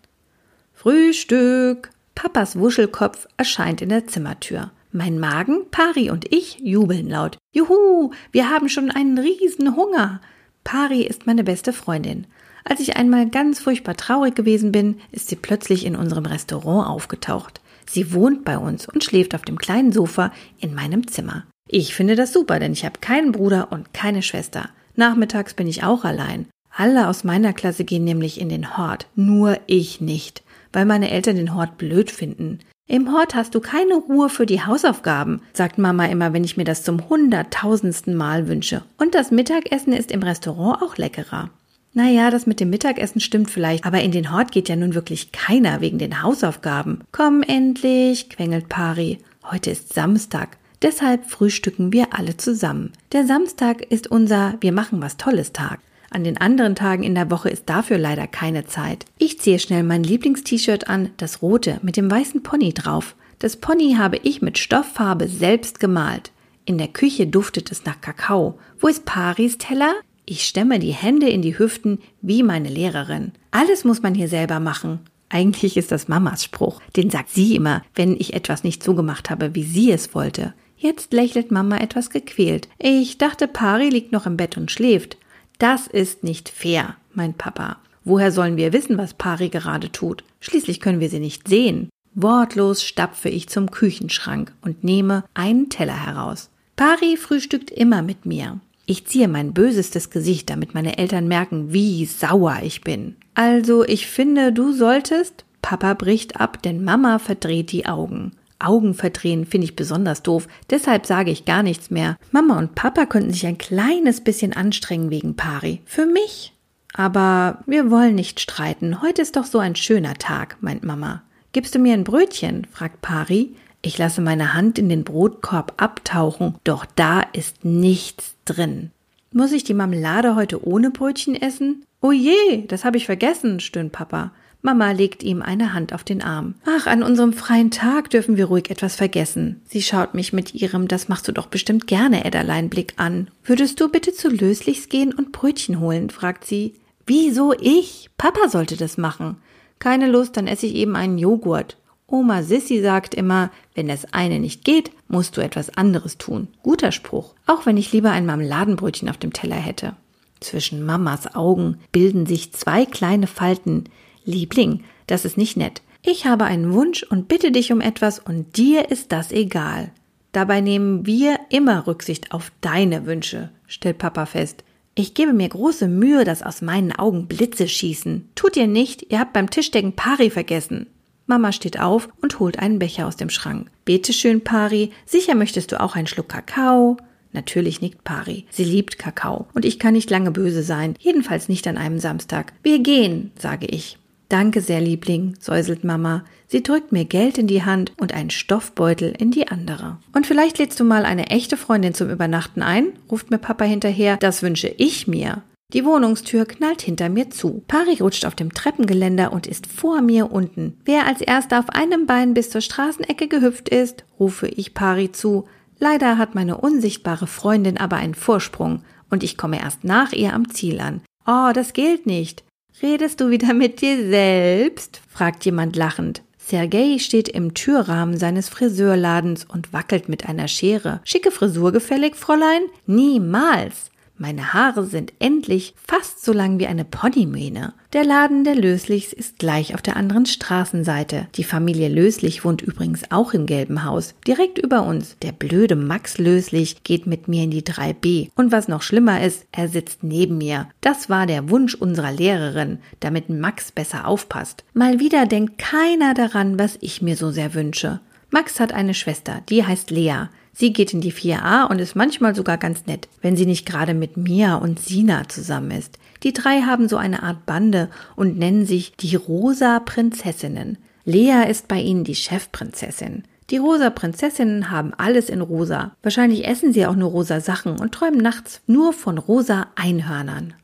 Frühstück! 0.72 1.90
Papas 2.14 2.58
Wuschelkopf 2.58 3.28
erscheint 3.36 3.82
in 3.82 3.90
der 3.90 4.06
Zimmertür. 4.06 4.70
Mein 4.90 5.20
Magen, 5.20 5.70
Pari 5.70 6.08
und 6.08 6.32
ich 6.32 6.60
jubeln 6.60 7.10
laut. 7.10 7.36
Juhu, 7.54 8.12
wir 8.32 8.48
haben 8.48 8.70
schon 8.70 8.90
einen 8.90 9.18
riesen 9.18 9.76
Hunger. 9.76 10.22
Pari 10.64 11.02
ist 11.02 11.26
meine 11.26 11.44
beste 11.44 11.74
Freundin. 11.74 12.26
Als 12.64 12.80
ich 12.80 12.96
einmal 12.96 13.28
ganz 13.28 13.60
furchtbar 13.60 13.98
traurig 13.98 14.34
gewesen 14.34 14.72
bin, 14.72 14.98
ist 15.12 15.28
sie 15.28 15.36
plötzlich 15.36 15.84
in 15.84 15.94
unserem 15.94 16.24
Restaurant 16.24 16.88
aufgetaucht. 16.88 17.60
Sie 17.84 18.14
wohnt 18.14 18.46
bei 18.46 18.56
uns 18.56 18.88
und 18.88 19.04
schläft 19.04 19.34
auf 19.34 19.42
dem 19.42 19.58
kleinen 19.58 19.92
Sofa 19.92 20.32
in 20.58 20.74
meinem 20.74 21.06
Zimmer. 21.06 21.44
Ich 21.72 21.94
finde 21.94 22.16
das 22.16 22.32
super, 22.32 22.58
denn 22.58 22.72
ich 22.72 22.84
habe 22.84 22.98
keinen 23.00 23.30
Bruder 23.30 23.68
und 23.70 23.94
keine 23.94 24.22
Schwester. 24.22 24.70
Nachmittags 24.96 25.54
bin 25.54 25.68
ich 25.68 25.84
auch 25.84 26.04
allein. 26.04 26.46
Alle 26.76 27.06
aus 27.06 27.22
meiner 27.22 27.52
Klasse 27.52 27.84
gehen 27.84 28.02
nämlich 28.02 28.40
in 28.40 28.48
den 28.48 28.76
Hort, 28.76 29.06
nur 29.14 29.56
ich 29.68 30.00
nicht, 30.00 30.42
weil 30.72 30.84
meine 30.84 31.12
Eltern 31.12 31.36
den 31.36 31.54
Hort 31.54 31.78
blöd 31.78 32.10
finden. 32.10 32.58
Im 32.88 33.12
Hort 33.12 33.36
hast 33.36 33.54
du 33.54 33.60
keine 33.60 33.94
Ruhe 33.94 34.28
für 34.28 34.46
die 34.46 34.62
Hausaufgaben, 34.62 35.42
sagt 35.52 35.78
Mama 35.78 36.06
immer, 36.06 36.32
wenn 36.32 36.42
ich 36.42 36.56
mir 36.56 36.64
das 36.64 36.82
zum 36.82 37.08
hunderttausendsten 37.08 38.16
Mal 38.16 38.48
wünsche. 38.48 38.82
Und 38.98 39.14
das 39.14 39.30
Mittagessen 39.30 39.92
ist 39.92 40.10
im 40.10 40.24
Restaurant 40.24 40.82
auch 40.82 40.96
leckerer. 40.96 41.50
Naja, 41.92 42.32
das 42.32 42.48
mit 42.48 42.58
dem 42.58 42.70
Mittagessen 42.70 43.20
stimmt 43.20 43.48
vielleicht, 43.48 43.86
aber 43.86 44.00
in 44.00 44.10
den 44.10 44.32
Hort 44.32 44.50
geht 44.50 44.68
ja 44.68 44.74
nun 44.74 44.94
wirklich 44.94 45.30
keiner 45.30 45.80
wegen 45.80 45.98
den 45.98 46.20
Hausaufgaben. 46.20 47.02
Komm 47.12 47.44
endlich, 47.44 48.28
quengelt 48.28 48.68
Pari. 48.68 49.18
Heute 49.44 49.70
ist 49.70 49.92
Samstag. 49.92 50.56
Deshalb 50.82 51.26
frühstücken 51.26 51.92
wir 51.92 52.14
alle 52.14 52.38
zusammen. 52.38 52.92
Der 53.12 53.26
Samstag 53.26 53.82
ist 53.82 54.10
unser 54.10 54.56
Wir 54.60 54.72
machen 54.72 55.02
was 55.02 55.18
Tolles 55.18 55.52
Tag. 55.52 55.80
An 56.10 56.24
den 56.24 56.38
anderen 56.38 56.74
Tagen 56.74 57.02
in 57.02 57.14
der 57.14 57.30
Woche 57.30 57.50
ist 57.50 57.68
dafür 57.68 57.98
leider 57.98 58.26
keine 58.26 58.64
Zeit. 58.64 59.04
Ich 59.18 59.38
ziehe 59.38 59.58
schnell 59.58 59.82
mein 59.82 60.02
Lieblingst-T-Shirt 60.02 60.88
an, 60.88 61.10
das 61.18 61.42
rote 61.42 61.78
mit 61.82 61.96
dem 61.96 62.10
weißen 62.10 62.42
Pony 62.42 62.72
drauf. 62.72 63.14
Das 63.38 63.56
Pony 63.56 63.94
habe 63.96 64.18
ich 64.22 64.42
mit 64.42 64.58
Stofffarbe 64.58 65.28
selbst 65.28 65.80
gemalt. 65.80 66.32
In 66.64 66.78
der 66.78 66.88
Küche 66.88 67.26
duftet 67.26 67.70
es 67.70 67.84
nach 67.84 68.00
Kakao. 68.00 68.58
Wo 68.78 68.88
ist 68.88 69.04
Paris 69.04 69.58
Teller? 69.58 69.94
Ich 70.24 70.46
stemme 70.46 70.78
die 70.78 70.92
Hände 70.92 71.28
in 71.28 71.42
die 71.42 71.58
Hüften 71.58 71.98
wie 72.22 72.42
meine 72.42 72.68
Lehrerin. 72.68 73.32
Alles 73.50 73.84
muss 73.84 74.02
man 74.02 74.14
hier 74.14 74.28
selber 74.28 74.60
machen. 74.60 75.00
Eigentlich 75.28 75.76
ist 75.76 75.92
das 75.92 76.08
Mamas 76.08 76.42
Spruch. 76.42 76.80
Den 76.96 77.10
sagt 77.10 77.30
sie 77.30 77.54
immer, 77.54 77.82
wenn 77.94 78.16
ich 78.16 78.34
etwas 78.34 78.64
nicht 78.64 78.82
so 78.82 78.94
gemacht 78.94 79.30
habe, 79.30 79.54
wie 79.54 79.62
sie 79.62 79.92
es 79.92 80.14
wollte. 80.14 80.54
Jetzt 80.82 81.12
lächelt 81.12 81.50
Mama 81.50 81.76
etwas 81.76 82.08
gequält. 82.08 82.66
Ich 82.78 83.18
dachte, 83.18 83.46
Pari 83.46 83.90
liegt 83.90 84.12
noch 84.12 84.24
im 84.24 84.38
Bett 84.38 84.56
und 84.56 84.70
schläft. 84.70 85.18
Das 85.58 85.86
ist 85.86 86.24
nicht 86.24 86.48
fair, 86.48 86.96
mein 87.12 87.34
Papa. 87.34 87.76
Woher 88.02 88.32
sollen 88.32 88.56
wir 88.56 88.72
wissen, 88.72 88.96
was 88.96 89.12
Pari 89.12 89.50
gerade 89.50 89.92
tut? 89.92 90.24
Schließlich 90.40 90.80
können 90.80 91.00
wir 91.00 91.10
sie 91.10 91.20
nicht 91.20 91.48
sehen. 91.48 91.90
Wortlos 92.14 92.82
stapfe 92.82 93.28
ich 93.28 93.50
zum 93.50 93.70
Küchenschrank 93.70 94.54
und 94.62 94.82
nehme 94.82 95.24
einen 95.34 95.68
Teller 95.68 96.06
heraus. 96.06 96.48
Pari 96.76 97.18
frühstückt 97.18 97.70
immer 97.70 98.00
mit 98.00 98.24
mir. 98.24 98.58
Ich 98.86 99.06
ziehe 99.06 99.28
mein 99.28 99.52
bösestes 99.52 100.08
Gesicht, 100.08 100.48
damit 100.48 100.72
meine 100.72 100.96
Eltern 100.96 101.28
merken, 101.28 101.74
wie 101.74 102.06
sauer 102.06 102.60
ich 102.62 102.80
bin. 102.80 103.16
Also, 103.34 103.84
ich 103.84 104.06
finde, 104.06 104.50
du 104.50 104.72
solltest. 104.72 105.44
Papa 105.60 105.92
bricht 105.92 106.40
ab, 106.40 106.62
denn 106.62 106.82
Mama 106.82 107.18
verdreht 107.18 107.70
die 107.70 107.84
Augen. 107.84 108.32
Augen 108.60 108.94
verdrehen 108.94 109.46
finde 109.46 109.64
ich 109.64 109.76
besonders 109.76 110.22
doof, 110.22 110.46
deshalb 110.70 111.06
sage 111.06 111.30
ich 111.30 111.44
gar 111.44 111.62
nichts 111.62 111.90
mehr. 111.90 112.16
Mama 112.30 112.58
und 112.58 112.74
Papa 112.74 113.06
könnten 113.06 113.32
sich 113.32 113.46
ein 113.46 113.58
kleines 113.58 114.20
bisschen 114.20 114.52
anstrengen 114.52 115.10
wegen 115.10 115.36
Pari. 115.36 115.80
Für 115.84 116.06
mich. 116.06 116.52
Aber 116.92 117.58
wir 117.66 117.90
wollen 117.90 118.14
nicht 118.14 118.40
streiten. 118.40 119.00
Heute 119.02 119.22
ist 119.22 119.36
doch 119.36 119.44
so 119.44 119.58
ein 119.58 119.76
schöner 119.76 120.14
Tag, 120.14 120.56
meint 120.60 120.84
Mama. 120.84 121.22
Gibst 121.52 121.74
du 121.74 121.78
mir 121.78 121.94
ein 121.94 122.04
Brötchen? 122.04 122.66
fragt 122.70 123.00
Pari. 123.00 123.54
Ich 123.82 123.96
lasse 123.96 124.20
meine 124.20 124.52
Hand 124.52 124.78
in 124.78 124.88
den 124.88 125.04
Brotkorb 125.04 125.72
abtauchen, 125.78 126.56
doch 126.64 126.84
da 126.84 127.22
ist 127.32 127.64
nichts 127.64 128.34
drin. 128.44 128.90
Muss 129.32 129.52
ich 129.52 129.64
die 129.64 129.74
Marmelade 129.74 130.34
heute 130.34 130.66
ohne 130.66 130.90
Brötchen 130.90 131.40
essen? 131.40 131.84
Oh 132.02 132.12
je, 132.12 132.66
das 132.66 132.84
habe 132.84 132.98
ich 132.98 133.06
vergessen, 133.06 133.60
stöhnt 133.60 133.92
Papa. 133.92 134.32
Mama 134.62 134.90
legt 134.92 135.22
ihm 135.22 135.40
eine 135.40 135.72
Hand 135.72 135.94
auf 135.94 136.04
den 136.04 136.22
Arm. 136.22 136.54
Ach, 136.66 136.86
an 136.86 137.02
unserem 137.02 137.32
freien 137.32 137.70
Tag 137.70 138.10
dürfen 138.10 138.36
wir 138.36 138.46
ruhig 138.46 138.70
etwas 138.70 138.94
vergessen. 138.94 139.62
Sie 139.66 139.82
schaut 139.82 140.14
mich 140.14 140.32
mit 140.32 140.54
ihrem 140.54 140.86
Das 140.86 141.08
machst 141.08 141.26
du 141.28 141.32
doch 141.32 141.46
bestimmt 141.46 141.86
gerne 141.86 142.24
Edderlein 142.24 142.68
Blick 142.68 142.94
an. 142.96 143.28
Würdest 143.42 143.80
du 143.80 143.88
bitte 143.88 144.12
zu 144.12 144.28
Löslichs 144.28 144.88
gehen 144.88 145.14
und 145.14 145.32
Brötchen 145.32 145.80
holen? 145.80 146.10
fragt 146.10 146.44
sie. 146.44 146.74
Wieso 147.06 147.54
ich? 147.58 148.10
Papa 148.18 148.48
sollte 148.48 148.76
das 148.76 148.98
machen. 148.98 149.36
Keine 149.78 150.08
Lust, 150.10 150.36
dann 150.36 150.46
esse 150.46 150.66
ich 150.66 150.74
eben 150.74 150.94
einen 150.94 151.16
Joghurt. 151.16 151.78
Oma 152.06 152.42
Sissy 152.42 152.82
sagt 152.82 153.14
immer, 153.14 153.50
wenn 153.74 153.88
das 153.88 154.12
eine 154.12 154.40
nicht 154.40 154.64
geht, 154.64 154.90
musst 155.08 155.36
du 155.36 155.40
etwas 155.40 155.76
anderes 155.76 156.18
tun. 156.18 156.48
Guter 156.62 156.92
Spruch. 156.92 157.34
Auch 157.46 157.66
wenn 157.66 157.76
ich 157.76 157.92
lieber 157.92 158.10
ein 158.10 158.26
Marmeladenbrötchen 158.26 159.08
auf 159.08 159.16
dem 159.16 159.32
Teller 159.32 159.56
hätte. 159.56 159.94
Zwischen 160.40 160.84
Mamas 160.84 161.34
Augen 161.34 161.78
bilden 161.92 162.26
sich 162.26 162.52
zwei 162.52 162.84
kleine 162.84 163.26
Falten, 163.26 163.84
Liebling, 164.24 164.84
das 165.06 165.24
ist 165.24 165.36
nicht 165.36 165.56
nett. 165.56 165.82
Ich 166.02 166.24
habe 166.26 166.44
einen 166.44 166.72
Wunsch 166.72 167.02
und 167.02 167.28
bitte 167.28 167.52
dich 167.52 167.72
um 167.72 167.80
etwas 167.80 168.18
und 168.18 168.56
dir 168.56 168.90
ist 168.90 169.12
das 169.12 169.32
egal. 169.32 169.90
Dabei 170.32 170.60
nehmen 170.60 171.06
wir 171.06 171.38
immer 171.50 171.86
Rücksicht 171.86 172.32
auf 172.32 172.52
deine 172.60 173.04
Wünsche, 173.06 173.50
stellt 173.66 173.98
Papa 173.98 174.26
fest. 174.26 174.64
Ich 174.94 175.14
gebe 175.14 175.32
mir 175.32 175.48
große 175.48 175.88
Mühe, 175.88 176.24
dass 176.24 176.42
aus 176.42 176.62
meinen 176.62 176.92
Augen 176.92 177.26
Blitze 177.26 177.68
schießen. 177.68 178.28
Tut 178.34 178.56
ihr 178.56 178.66
nicht, 178.66 179.10
ihr 179.10 179.18
habt 179.18 179.32
beim 179.32 179.50
Tischdecken 179.50 179.94
Pari 179.94 180.30
vergessen. 180.30 180.86
Mama 181.26 181.52
steht 181.52 181.78
auf 181.78 182.08
und 182.20 182.40
holt 182.40 182.58
einen 182.58 182.78
Becher 182.78 183.06
aus 183.06 183.16
dem 183.16 183.30
Schrank. 183.30 183.70
Bete 183.84 184.12
schön, 184.12 184.42
Pari. 184.42 184.90
Sicher 185.06 185.34
möchtest 185.34 185.70
du 185.70 185.80
auch 185.80 185.94
einen 185.94 186.08
Schluck 186.08 186.28
Kakao? 186.28 186.96
Natürlich 187.32 187.80
nickt 187.80 188.02
Pari. 188.02 188.46
Sie 188.50 188.64
liebt 188.64 188.98
Kakao. 188.98 189.46
Und 189.54 189.64
ich 189.64 189.78
kann 189.78 189.94
nicht 189.94 190.10
lange 190.10 190.32
böse 190.32 190.64
sein. 190.64 190.94
Jedenfalls 190.98 191.48
nicht 191.48 191.68
an 191.68 191.78
einem 191.78 192.00
Samstag. 192.00 192.52
Wir 192.62 192.80
gehen, 192.80 193.30
sage 193.38 193.66
ich. 193.66 193.96
Danke 194.30 194.60
sehr, 194.60 194.80
Liebling, 194.80 195.34
säuselt 195.40 195.82
Mama. 195.82 196.24
Sie 196.46 196.62
drückt 196.62 196.92
mir 196.92 197.04
Geld 197.04 197.36
in 197.36 197.48
die 197.48 197.64
Hand 197.64 197.92
und 197.98 198.14
einen 198.14 198.30
Stoffbeutel 198.30 199.12
in 199.18 199.32
die 199.32 199.48
andere. 199.48 199.98
Und 200.14 200.24
vielleicht 200.24 200.58
lädst 200.58 200.78
du 200.78 200.84
mal 200.84 201.04
eine 201.04 201.30
echte 201.30 201.56
Freundin 201.56 201.94
zum 201.94 202.10
Übernachten 202.10 202.62
ein, 202.62 202.92
ruft 203.10 203.32
mir 203.32 203.38
Papa 203.38 203.64
hinterher. 203.64 204.16
Das 204.18 204.44
wünsche 204.44 204.68
ich 204.68 205.08
mir. 205.08 205.42
Die 205.72 205.84
Wohnungstür 205.84 206.46
knallt 206.46 206.80
hinter 206.80 207.08
mir 207.08 207.30
zu. 207.30 207.64
Pari 207.66 207.98
rutscht 208.00 208.24
auf 208.24 208.36
dem 208.36 208.54
Treppengeländer 208.54 209.32
und 209.32 209.48
ist 209.48 209.66
vor 209.66 210.00
mir 210.00 210.30
unten. 210.30 210.78
Wer 210.84 211.08
als 211.08 211.20
erster 211.20 211.58
auf 211.58 211.70
einem 211.70 212.06
Bein 212.06 212.32
bis 212.32 212.50
zur 212.50 212.60
Straßenecke 212.60 213.26
gehüpft 213.26 213.68
ist, 213.68 214.04
rufe 214.20 214.46
ich 214.46 214.74
Pari 214.74 215.10
zu. 215.10 215.48
Leider 215.80 216.18
hat 216.18 216.36
meine 216.36 216.58
unsichtbare 216.58 217.26
Freundin 217.26 217.78
aber 217.78 217.96
einen 217.96 218.14
Vorsprung 218.14 218.84
und 219.10 219.24
ich 219.24 219.36
komme 219.36 219.60
erst 219.60 219.82
nach 219.82 220.12
ihr 220.12 220.34
am 220.34 220.50
Ziel 220.50 220.78
an. 220.78 221.00
Oh, 221.26 221.50
das 221.52 221.72
gilt 221.72 222.06
nicht. 222.06 222.44
Redest 222.82 223.20
du 223.20 223.28
wieder 223.28 223.52
mit 223.52 223.82
dir 223.82 224.08
selbst? 224.08 225.02
fragt 225.08 225.44
jemand 225.44 225.76
lachend. 225.76 226.22
Sergei 226.38 226.96
steht 226.98 227.28
im 227.28 227.52
Türrahmen 227.52 228.16
seines 228.16 228.48
Friseurladens 228.48 229.44
und 229.44 229.72
wackelt 229.74 230.08
mit 230.08 230.28
einer 230.28 230.48
Schere. 230.48 231.00
Schicke 231.04 231.30
Frisur 231.30 231.72
gefällig, 231.72 232.16
Fräulein? 232.16 232.62
Niemals. 232.86 233.90
Meine 234.22 234.52
Haare 234.52 234.84
sind 234.84 235.14
endlich 235.18 235.72
fast 235.82 236.22
so 236.22 236.34
lang 236.34 236.58
wie 236.58 236.66
eine 236.66 236.84
Ponymähne. 236.84 237.72
Der 237.94 238.04
Laden 238.04 238.44
der 238.44 238.54
Löslichs 238.54 239.14
ist 239.14 239.38
gleich 239.38 239.72
auf 239.74 239.80
der 239.80 239.96
anderen 239.96 240.26
Straßenseite. 240.26 241.28
Die 241.36 241.42
Familie 241.42 241.88
Löslich 241.88 242.44
wohnt 242.44 242.60
übrigens 242.60 243.10
auch 243.10 243.32
im 243.32 243.46
gelben 243.46 243.82
Haus, 243.82 244.14
direkt 244.26 244.58
über 244.58 244.82
uns. 244.82 245.16
Der 245.22 245.32
blöde 245.32 245.74
Max 245.74 246.18
Löslich 246.18 246.84
geht 246.84 247.06
mit 247.06 247.28
mir 247.28 247.44
in 247.44 247.50
die 247.50 247.62
3b. 247.62 248.28
Und 248.34 248.52
was 248.52 248.68
noch 248.68 248.82
schlimmer 248.82 249.24
ist, 249.24 249.46
er 249.52 249.68
sitzt 249.68 250.04
neben 250.04 250.36
mir. 250.36 250.68
Das 250.82 251.08
war 251.08 251.24
der 251.24 251.48
Wunsch 251.48 251.74
unserer 251.74 252.12
Lehrerin, 252.12 252.80
damit 253.00 253.30
Max 253.30 253.72
besser 253.72 254.06
aufpasst. 254.06 254.64
Mal 254.74 255.00
wieder 255.00 255.24
denkt 255.24 255.56
keiner 255.56 256.12
daran, 256.12 256.58
was 256.58 256.76
ich 256.82 257.00
mir 257.00 257.16
so 257.16 257.30
sehr 257.30 257.54
wünsche. 257.54 258.00
Max 258.28 258.60
hat 258.60 258.72
eine 258.74 258.92
Schwester, 258.92 259.40
die 259.48 259.64
heißt 259.64 259.90
Lea. 259.90 260.26
Sie 260.52 260.72
geht 260.72 260.92
in 260.92 261.00
die 261.00 261.12
4a 261.12 261.68
und 261.68 261.78
ist 261.78 261.96
manchmal 261.96 262.34
sogar 262.34 262.58
ganz 262.58 262.86
nett, 262.86 263.08
wenn 263.22 263.36
sie 263.36 263.46
nicht 263.46 263.66
gerade 263.66 263.94
mit 263.94 264.16
Mia 264.16 264.56
und 264.56 264.80
Sina 264.80 265.28
zusammen 265.28 265.70
ist. 265.70 265.98
Die 266.22 266.32
drei 266.32 266.62
haben 266.62 266.88
so 266.88 266.96
eine 266.96 267.22
Art 267.22 267.46
Bande 267.46 267.88
und 268.16 268.38
nennen 268.38 268.66
sich 268.66 268.92
die 268.96 269.16
Rosa 269.16 269.80
Prinzessinnen. 269.80 270.78
Lea 271.04 271.48
ist 271.48 271.68
bei 271.68 271.80
ihnen 271.80 272.04
die 272.04 272.14
Chefprinzessin. 272.14 273.24
Die 273.50 273.56
rosa 273.56 273.90
Prinzessinnen 273.90 274.70
haben 274.70 274.94
alles 274.94 275.28
in 275.28 275.40
rosa. 275.40 275.96
Wahrscheinlich 276.02 276.46
essen 276.46 276.72
sie 276.72 276.86
auch 276.86 276.94
nur 276.94 277.10
rosa 277.10 277.40
Sachen 277.40 277.80
und 277.80 277.92
träumen 277.92 278.20
nachts 278.20 278.60
nur 278.66 278.92
von 278.92 279.18
rosa 279.18 279.68
Einhörnern. 279.74 280.54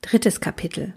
Drittes 0.00 0.40
Kapitel. 0.40 0.94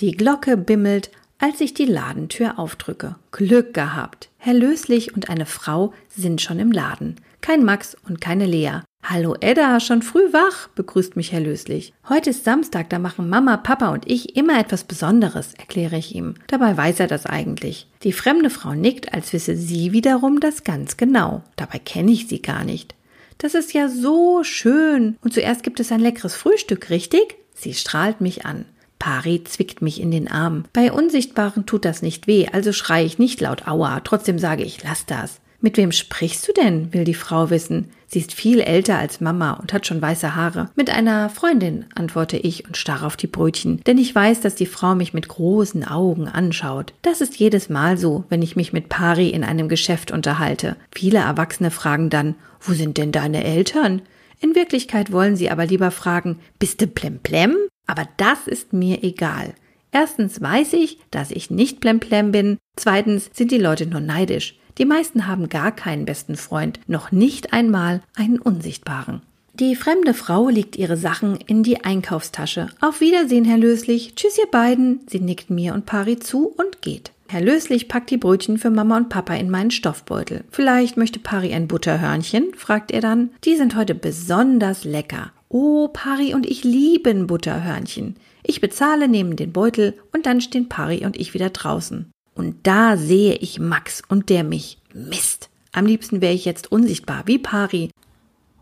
Die 0.00 0.12
Glocke 0.12 0.56
bimmelt, 0.56 1.12
als 1.38 1.60
ich 1.60 1.74
die 1.74 1.84
Ladentür 1.84 2.58
aufdrücke. 2.58 3.14
Glück 3.30 3.72
gehabt. 3.72 4.30
Herr 4.36 4.54
Löslich 4.54 5.14
und 5.14 5.30
eine 5.30 5.46
Frau 5.46 5.92
sind 6.08 6.40
schon 6.40 6.58
im 6.58 6.72
Laden. 6.72 7.16
Kein 7.44 7.62
Max 7.62 7.94
und 8.08 8.22
keine 8.22 8.46
Lea. 8.46 8.80
Hallo 9.02 9.36
Edda, 9.38 9.78
schon 9.78 10.00
früh 10.00 10.32
wach, 10.32 10.68
begrüßt 10.68 11.14
mich 11.14 11.30
Herr 11.30 11.40
Löslich. 11.40 11.92
Heute 12.08 12.30
ist 12.30 12.44
Samstag, 12.44 12.88
da 12.88 12.98
machen 12.98 13.28
Mama, 13.28 13.58
Papa 13.58 13.90
und 13.90 14.10
ich 14.10 14.34
immer 14.34 14.58
etwas 14.58 14.84
Besonderes, 14.84 15.52
erkläre 15.52 15.98
ich 15.98 16.14
ihm. 16.14 16.36
Dabei 16.46 16.74
weiß 16.74 17.00
er 17.00 17.06
das 17.06 17.26
eigentlich. 17.26 17.86
Die 18.02 18.14
fremde 18.14 18.48
Frau 18.48 18.72
nickt, 18.72 19.12
als 19.12 19.34
wisse 19.34 19.56
sie 19.56 19.92
wiederum 19.92 20.40
das 20.40 20.64
ganz 20.64 20.96
genau. 20.96 21.42
Dabei 21.56 21.78
kenne 21.78 22.12
ich 22.12 22.28
sie 22.28 22.40
gar 22.40 22.64
nicht. 22.64 22.94
Das 23.36 23.52
ist 23.52 23.74
ja 23.74 23.90
so 23.90 24.42
schön. 24.42 25.18
Und 25.20 25.34
zuerst 25.34 25.62
gibt 25.62 25.80
es 25.80 25.92
ein 25.92 26.00
leckeres 26.00 26.34
Frühstück, 26.36 26.88
richtig? 26.88 27.36
Sie 27.52 27.74
strahlt 27.74 28.22
mich 28.22 28.46
an. 28.46 28.64
Pari 28.98 29.44
zwickt 29.44 29.82
mich 29.82 30.00
in 30.00 30.10
den 30.10 30.30
Arm. 30.30 30.64
Bei 30.72 30.90
Unsichtbaren 30.90 31.66
tut 31.66 31.84
das 31.84 32.00
nicht 32.00 32.26
weh, 32.26 32.46
also 32.50 32.72
schreie 32.72 33.04
ich 33.04 33.18
nicht 33.18 33.42
laut 33.42 33.68
Aua. 33.68 34.00
Trotzdem 34.00 34.38
sage 34.38 34.64
ich, 34.64 34.82
lass 34.82 35.04
das. 35.04 35.42
Mit 35.64 35.78
wem 35.78 35.92
sprichst 35.92 36.46
du 36.46 36.52
denn? 36.52 36.92
will 36.92 37.04
die 37.04 37.14
Frau 37.14 37.48
wissen. 37.48 37.88
Sie 38.06 38.18
ist 38.18 38.34
viel 38.34 38.60
älter 38.60 38.98
als 38.98 39.22
Mama 39.22 39.52
und 39.52 39.72
hat 39.72 39.86
schon 39.86 40.02
weiße 40.02 40.36
Haare. 40.36 40.68
Mit 40.76 40.90
einer 40.90 41.30
Freundin, 41.30 41.86
antworte 41.94 42.36
ich 42.36 42.66
und 42.66 42.76
starre 42.76 43.06
auf 43.06 43.16
die 43.16 43.28
Brötchen, 43.28 43.80
denn 43.86 43.96
ich 43.96 44.14
weiß, 44.14 44.42
dass 44.42 44.56
die 44.56 44.66
Frau 44.66 44.94
mich 44.94 45.14
mit 45.14 45.26
großen 45.26 45.82
Augen 45.82 46.28
anschaut. 46.28 46.92
Das 47.00 47.22
ist 47.22 47.36
jedes 47.36 47.70
Mal 47.70 47.96
so, 47.96 48.24
wenn 48.28 48.42
ich 48.42 48.56
mich 48.56 48.74
mit 48.74 48.90
Pari 48.90 49.30
in 49.30 49.42
einem 49.42 49.70
Geschäft 49.70 50.10
unterhalte. 50.10 50.76
Viele 50.94 51.20
Erwachsene 51.20 51.70
fragen 51.70 52.10
dann, 52.10 52.34
wo 52.60 52.74
sind 52.74 52.98
denn 52.98 53.10
deine 53.10 53.42
Eltern? 53.42 54.02
In 54.40 54.54
Wirklichkeit 54.54 55.12
wollen 55.12 55.34
sie 55.34 55.48
aber 55.48 55.64
lieber 55.64 55.90
fragen, 55.90 56.40
bist 56.58 56.82
du 56.82 56.88
plemplem? 56.88 57.56
Aber 57.86 58.06
das 58.18 58.48
ist 58.48 58.74
mir 58.74 59.02
egal. 59.02 59.54
Erstens 59.92 60.42
weiß 60.42 60.74
ich, 60.74 60.98
dass 61.10 61.30
ich 61.30 61.50
nicht 61.50 61.80
blemblem 61.80 62.32
bin. 62.32 62.58
Zweitens 62.76 63.30
sind 63.32 63.50
die 63.50 63.56
Leute 63.56 63.86
nur 63.86 64.00
neidisch. 64.00 64.58
Die 64.78 64.84
meisten 64.84 65.26
haben 65.26 65.48
gar 65.48 65.72
keinen 65.72 66.04
besten 66.04 66.36
Freund, 66.36 66.80
noch 66.86 67.12
nicht 67.12 67.52
einmal 67.52 68.02
einen 68.16 68.38
unsichtbaren. 68.38 69.22
Die 69.54 69.76
fremde 69.76 70.14
Frau 70.14 70.48
legt 70.48 70.74
ihre 70.74 70.96
Sachen 70.96 71.36
in 71.36 71.62
die 71.62 71.84
Einkaufstasche. 71.84 72.70
Auf 72.80 73.00
Wiedersehen, 73.00 73.44
Herr 73.44 73.58
Löslich. 73.58 74.14
Tschüss, 74.16 74.36
ihr 74.36 74.50
beiden. 74.50 75.00
Sie 75.06 75.20
nickt 75.20 75.48
mir 75.48 75.74
und 75.74 75.86
Pari 75.86 76.18
zu 76.18 76.48
und 76.48 76.82
geht. 76.82 77.12
Herr 77.28 77.40
Löslich 77.40 77.86
packt 77.86 78.10
die 78.10 78.16
Brötchen 78.16 78.58
für 78.58 78.70
Mama 78.70 78.96
und 78.96 79.10
Papa 79.10 79.34
in 79.34 79.50
meinen 79.50 79.70
Stoffbeutel. 79.70 80.42
Vielleicht 80.50 80.96
möchte 80.96 81.20
Pari 81.20 81.54
ein 81.54 81.68
Butterhörnchen? 81.68 82.52
fragt 82.56 82.90
er 82.90 83.00
dann. 83.00 83.30
Die 83.44 83.54
sind 83.54 83.76
heute 83.76 83.94
besonders 83.94 84.82
lecker. 84.82 85.30
Oh, 85.48 85.86
Pari 85.86 86.34
und 86.34 86.46
ich 86.46 86.64
lieben 86.64 87.28
Butterhörnchen. 87.28 88.16
Ich 88.42 88.60
bezahle, 88.60 89.06
nehme 89.06 89.36
den 89.36 89.52
Beutel 89.52 89.94
und 90.12 90.26
dann 90.26 90.40
stehen 90.40 90.68
Pari 90.68 91.06
und 91.06 91.16
ich 91.16 91.32
wieder 91.32 91.50
draußen. 91.50 92.10
Und 92.34 92.66
da 92.66 92.96
sehe 92.96 93.34
ich 93.36 93.60
Max 93.60 94.02
und 94.08 94.30
der 94.30 94.44
mich. 94.44 94.78
Mist. 94.92 95.50
Am 95.72 95.86
liebsten 95.86 96.20
wäre 96.20 96.32
ich 96.32 96.44
jetzt 96.44 96.70
unsichtbar 96.70 97.22
wie 97.26 97.38
Pari. 97.38 97.90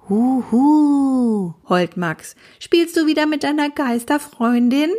Huhu, 0.09 1.55
heult 1.69 1.97
Max. 1.97 2.35
Spielst 2.59 2.97
du 2.97 3.07
wieder 3.07 3.27
mit 3.27 3.45
deiner 3.45 3.71
Geisterfreundin? 3.71 4.91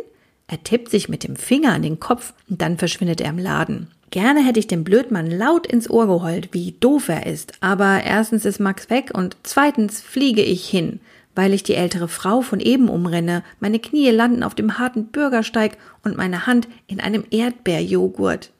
Er 0.46 0.62
tippt 0.62 0.90
sich 0.90 1.08
mit 1.08 1.24
dem 1.24 1.36
Finger 1.36 1.72
an 1.72 1.82
den 1.82 2.00
Kopf 2.00 2.34
und 2.48 2.62
dann 2.62 2.78
verschwindet 2.78 3.20
er 3.20 3.30
im 3.30 3.38
Laden. 3.38 3.88
Gerne 4.10 4.44
hätte 4.44 4.60
ich 4.60 4.68
dem 4.68 4.84
Blödmann 4.84 5.30
laut 5.30 5.66
ins 5.66 5.90
Ohr 5.90 6.06
geheult, 6.06 6.50
wie 6.52 6.72
doof 6.72 7.08
er 7.08 7.26
ist, 7.26 7.52
aber 7.60 8.04
erstens 8.04 8.44
ist 8.44 8.60
Max 8.60 8.90
weg 8.90 9.10
und 9.12 9.36
zweitens 9.42 10.00
fliege 10.00 10.42
ich 10.42 10.68
hin 10.68 11.00
weil 11.34 11.52
ich 11.52 11.62
die 11.62 11.74
ältere 11.74 12.08
Frau 12.08 12.40
von 12.40 12.60
eben 12.60 12.88
umrenne, 12.88 13.42
meine 13.60 13.78
Knie 13.78 14.10
landen 14.10 14.42
auf 14.42 14.54
dem 14.54 14.78
harten 14.78 15.06
Bürgersteig 15.06 15.76
und 16.02 16.16
meine 16.16 16.46
Hand 16.46 16.68
in 16.86 17.00
einem 17.00 17.24
Erdbeerjoghurt. 17.30 18.50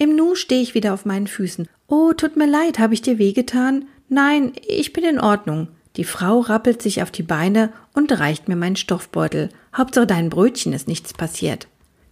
Im 0.00 0.16
Nu 0.16 0.34
stehe 0.34 0.62
ich 0.62 0.72
wieder 0.74 0.94
auf 0.94 1.04
meinen 1.04 1.26
Füßen. 1.26 1.68
Oh, 1.86 2.14
tut 2.14 2.34
mir 2.34 2.46
leid, 2.46 2.78
habe 2.78 2.94
ich 2.94 3.02
dir 3.02 3.18
wehgetan? 3.18 3.84
Nein, 4.08 4.54
ich 4.66 4.94
bin 4.94 5.04
in 5.04 5.20
Ordnung. 5.20 5.68
Die 5.96 6.04
Frau 6.04 6.40
rappelt 6.40 6.80
sich 6.80 7.02
auf 7.02 7.10
die 7.10 7.22
Beine 7.22 7.70
und 7.92 8.10
reicht 8.18 8.48
mir 8.48 8.56
meinen 8.56 8.76
Stoffbeutel. 8.76 9.50
Hauptsache 9.76 10.06
dein 10.06 10.30
Brötchen 10.30 10.72
ist 10.72 10.88
nichts 10.88 11.12
passiert. 11.12 11.68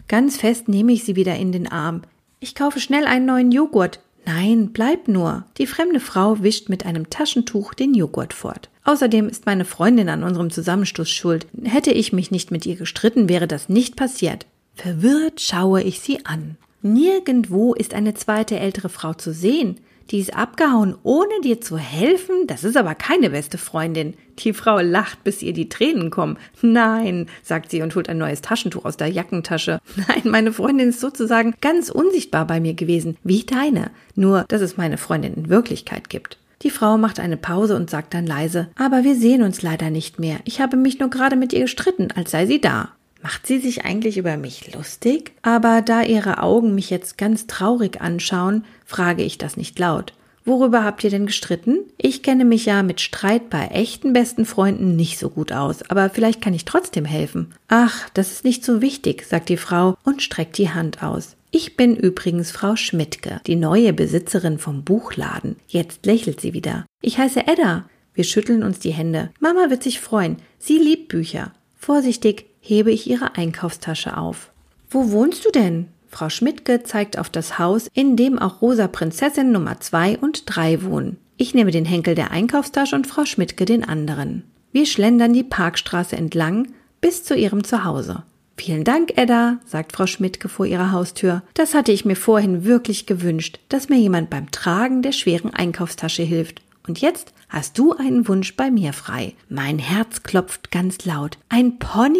Ganz 0.06 0.36
fest 0.36 0.68
nehme 0.68 0.92
ich 0.92 1.04
sie 1.04 1.16
wieder 1.16 1.36
in 1.36 1.50
den 1.50 1.66
Arm. 1.66 2.02
Ich 2.40 2.54
kaufe 2.54 2.78
schnell 2.78 3.06
einen 3.06 3.24
neuen 3.24 3.52
Joghurt. 3.52 4.00
Nein, 4.26 4.68
bleib 4.74 5.08
nur. 5.08 5.46
Die 5.56 5.66
fremde 5.66 6.00
Frau 6.00 6.42
wischt 6.42 6.68
mit 6.68 6.84
einem 6.84 7.08
Taschentuch 7.08 7.72
den 7.72 7.94
Joghurt 7.94 8.34
fort. 8.34 8.68
Außerdem 8.84 9.30
ist 9.30 9.46
meine 9.46 9.64
Freundin 9.64 10.10
an 10.10 10.24
unserem 10.24 10.50
Zusammenstoß 10.50 11.08
schuld. 11.08 11.46
Hätte 11.64 11.92
ich 11.92 12.12
mich 12.12 12.30
nicht 12.30 12.50
mit 12.50 12.66
ihr 12.66 12.76
gestritten, 12.76 13.30
wäre 13.30 13.48
das 13.48 13.70
nicht 13.70 13.96
passiert. 13.96 14.44
Verwirrt 14.74 15.40
schaue 15.40 15.82
ich 15.82 16.00
sie 16.00 16.26
an. 16.26 16.58
Nirgendwo 16.82 17.74
ist 17.74 17.94
eine 17.94 18.14
zweite 18.14 18.58
ältere 18.58 18.88
Frau 18.88 19.14
zu 19.14 19.32
sehen. 19.32 19.80
Die 20.10 20.20
ist 20.20 20.34
abgehauen, 20.34 20.94
ohne 21.02 21.40
dir 21.42 21.60
zu 21.60 21.76
helfen? 21.76 22.46
Das 22.46 22.64
ist 22.64 22.78
aber 22.78 22.94
keine 22.94 23.30
beste 23.30 23.58
Freundin. 23.58 24.14
Die 24.38 24.54
Frau 24.54 24.78
lacht, 24.78 25.22
bis 25.22 25.42
ihr 25.42 25.52
die 25.52 25.68
Tränen 25.68 26.10
kommen. 26.10 26.38
Nein, 26.62 27.26
sagt 27.42 27.70
sie 27.70 27.82
und 27.82 27.94
holt 27.94 28.08
ein 28.08 28.16
neues 28.16 28.40
Taschentuch 28.40 28.86
aus 28.86 28.96
der 28.96 29.08
Jackentasche. 29.08 29.80
Nein, 29.96 30.22
meine 30.24 30.52
Freundin 30.52 30.88
ist 30.88 31.00
sozusagen 31.00 31.54
ganz 31.60 31.90
unsichtbar 31.90 32.46
bei 32.46 32.58
mir 32.58 32.72
gewesen, 32.72 33.18
wie 33.22 33.42
deine. 33.42 33.90
Nur, 34.14 34.44
dass 34.48 34.62
es 34.62 34.78
meine 34.78 34.96
Freundin 34.96 35.34
in 35.34 35.48
Wirklichkeit 35.50 36.08
gibt. 36.08 36.38
Die 36.62 36.70
Frau 36.70 36.96
macht 36.96 37.20
eine 37.20 37.36
Pause 37.36 37.76
und 37.76 37.90
sagt 37.90 38.14
dann 38.14 38.26
leise, 38.26 38.68
aber 38.76 39.04
wir 39.04 39.14
sehen 39.14 39.42
uns 39.42 39.62
leider 39.62 39.90
nicht 39.90 40.18
mehr. 40.18 40.38
Ich 40.44 40.60
habe 40.60 40.76
mich 40.76 40.98
nur 40.98 41.10
gerade 41.10 41.36
mit 41.36 41.52
ihr 41.52 41.60
gestritten, 41.60 42.08
als 42.16 42.30
sei 42.30 42.46
sie 42.46 42.60
da. 42.60 42.90
Macht 43.22 43.46
sie 43.46 43.58
sich 43.58 43.84
eigentlich 43.84 44.16
über 44.16 44.36
mich 44.36 44.72
lustig? 44.74 45.32
Aber 45.42 45.82
da 45.82 46.02
ihre 46.02 46.42
Augen 46.42 46.74
mich 46.74 46.90
jetzt 46.90 47.18
ganz 47.18 47.46
traurig 47.46 48.00
anschauen, 48.00 48.64
frage 48.84 49.22
ich 49.22 49.38
das 49.38 49.56
nicht 49.56 49.78
laut. 49.78 50.12
Worüber 50.44 50.82
habt 50.82 51.04
ihr 51.04 51.10
denn 51.10 51.26
gestritten? 51.26 51.80
Ich 51.98 52.22
kenne 52.22 52.46
mich 52.46 52.64
ja 52.64 52.82
mit 52.82 53.02
Streit 53.02 53.50
bei 53.50 53.66
echten 53.66 54.14
besten 54.14 54.46
Freunden 54.46 54.96
nicht 54.96 55.18
so 55.18 55.28
gut 55.28 55.52
aus, 55.52 55.82
aber 55.90 56.08
vielleicht 56.08 56.40
kann 56.40 56.54
ich 56.54 56.64
trotzdem 56.64 57.04
helfen. 57.04 57.52
Ach, 57.68 58.08
das 58.14 58.32
ist 58.32 58.44
nicht 58.44 58.64
so 58.64 58.80
wichtig, 58.80 59.26
sagt 59.26 59.50
die 59.50 59.58
Frau 59.58 59.98
und 60.04 60.22
streckt 60.22 60.56
die 60.56 60.70
Hand 60.70 61.02
aus. 61.02 61.36
Ich 61.50 61.76
bin 61.76 61.96
übrigens 61.96 62.50
Frau 62.50 62.76
Schmidtke, 62.76 63.42
die 63.46 63.56
neue 63.56 63.92
Besitzerin 63.92 64.58
vom 64.58 64.84
Buchladen. 64.84 65.56
Jetzt 65.66 66.06
lächelt 66.06 66.40
sie 66.40 66.54
wieder. 66.54 66.86
Ich 67.02 67.18
heiße 67.18 67.46
Edda. 67.46 67.84
Wir 68.14 68.24
schütteln 68.24 68.62
uns 68.62 68.78
die 68.78 68.92
Hände. 68.92 69.30
Mama 69.40 69.68
wird 69.68 69.82
sich 69.82 70.00
freuen. 70.00 70.36
Sie 70.58 70.78
liebt 70.78 71.08
Bücher. 71.08 71.52
Vorsichtig 71.76 72.46
hebe 72.60 72.90
ich 72.90 73.08
ihre 73.08 73.36
Einkaufstasche 73.36 74.16
auf. 74.16 74.50
Wo 74.90 75.10
wohnst 75.10 75.44
du 75.44 75.50
denn? 75.50 75.88
Frau 76.08 76.30
Schmidtke 76.30 76.82
zeigt 76.82 77.18
auf 77.18 77.28
das 77.28 77.58
Haus, 77.58 77.88
in 77.92 78.16
dem 78.16 78.38
auch 78.38 78.62
Rosa 78.62 78.88
Prinzessin 78.88 79.52
Nummer 79.52 79.80
zwei 79.80 80.18
und 80.18 80.44
drei 80.46 80.82
wohnen. 80.82 81.18
Ich 81.36 81.54
nehme 81.54 81.70
den 81.70 81.84
Henkel 81.84 82.14
der 82.14 82.30
Einkaufstasche 82.30 82.96
und 82.96 83.06
Frau 83.06 83.24
Schmidtke 83.24 83.64
den 83.64 83.84
anderen. 83.84 84.44
Wir 84.72 84.86
schlendern 84.86 85.32
die 85.32 85.44
Parkstraße 85.44 86.16
entlang 86.16 86.68
bis 87.00 87.24
zu 87.24 87.36
ihrem 87.36 87.62
Zuhause. 87.64 88.22
Vielen 88.56 88.82
Dank, 88.82 89.16
Edda, 89.16 89.58
sagt 89.64 89.92
Frau 89.92 90.06
Schmidtke 90.06 90.48
vor 90.48 90.66
ihrer 90.66 90.90
Haustür. 90.90 91.42
Das 91.54 91.74
hatte 91.74 91.92
ich 91.92 92.04
mir 92.04 92.16
vorhin 92.16 92.64
wirklich 92.64 93.06
gewünscht, 93.06 93.60
dass 93.68 93.88
mir 93.88 93.98
jemand 93.98 94.30
beim 94.30 94.50
Tragen 94.50 95.02
der 95.02 95.12
schweren 95.12 95.54
Einkaufstasche 95.54 96.24
hilft. 96.24 96.60
Und 96.86 97.00
jetzt 97.00 97.32
hast 97.48 97.78
du 97.78 97.94
einen 97.94 98.28
Wunsch 98.28 98.56
bei 98.56 98.70
mir 98.70 98.92
frei. 98.92 99.34
Mein 99.48 99.78
Herz 99.78 100.22
klopft 100.22 100.70
ganz 100.70 101.04
laut. 101.04 101.38
Ein 101.48 101.78
Pony? 101.78 102.18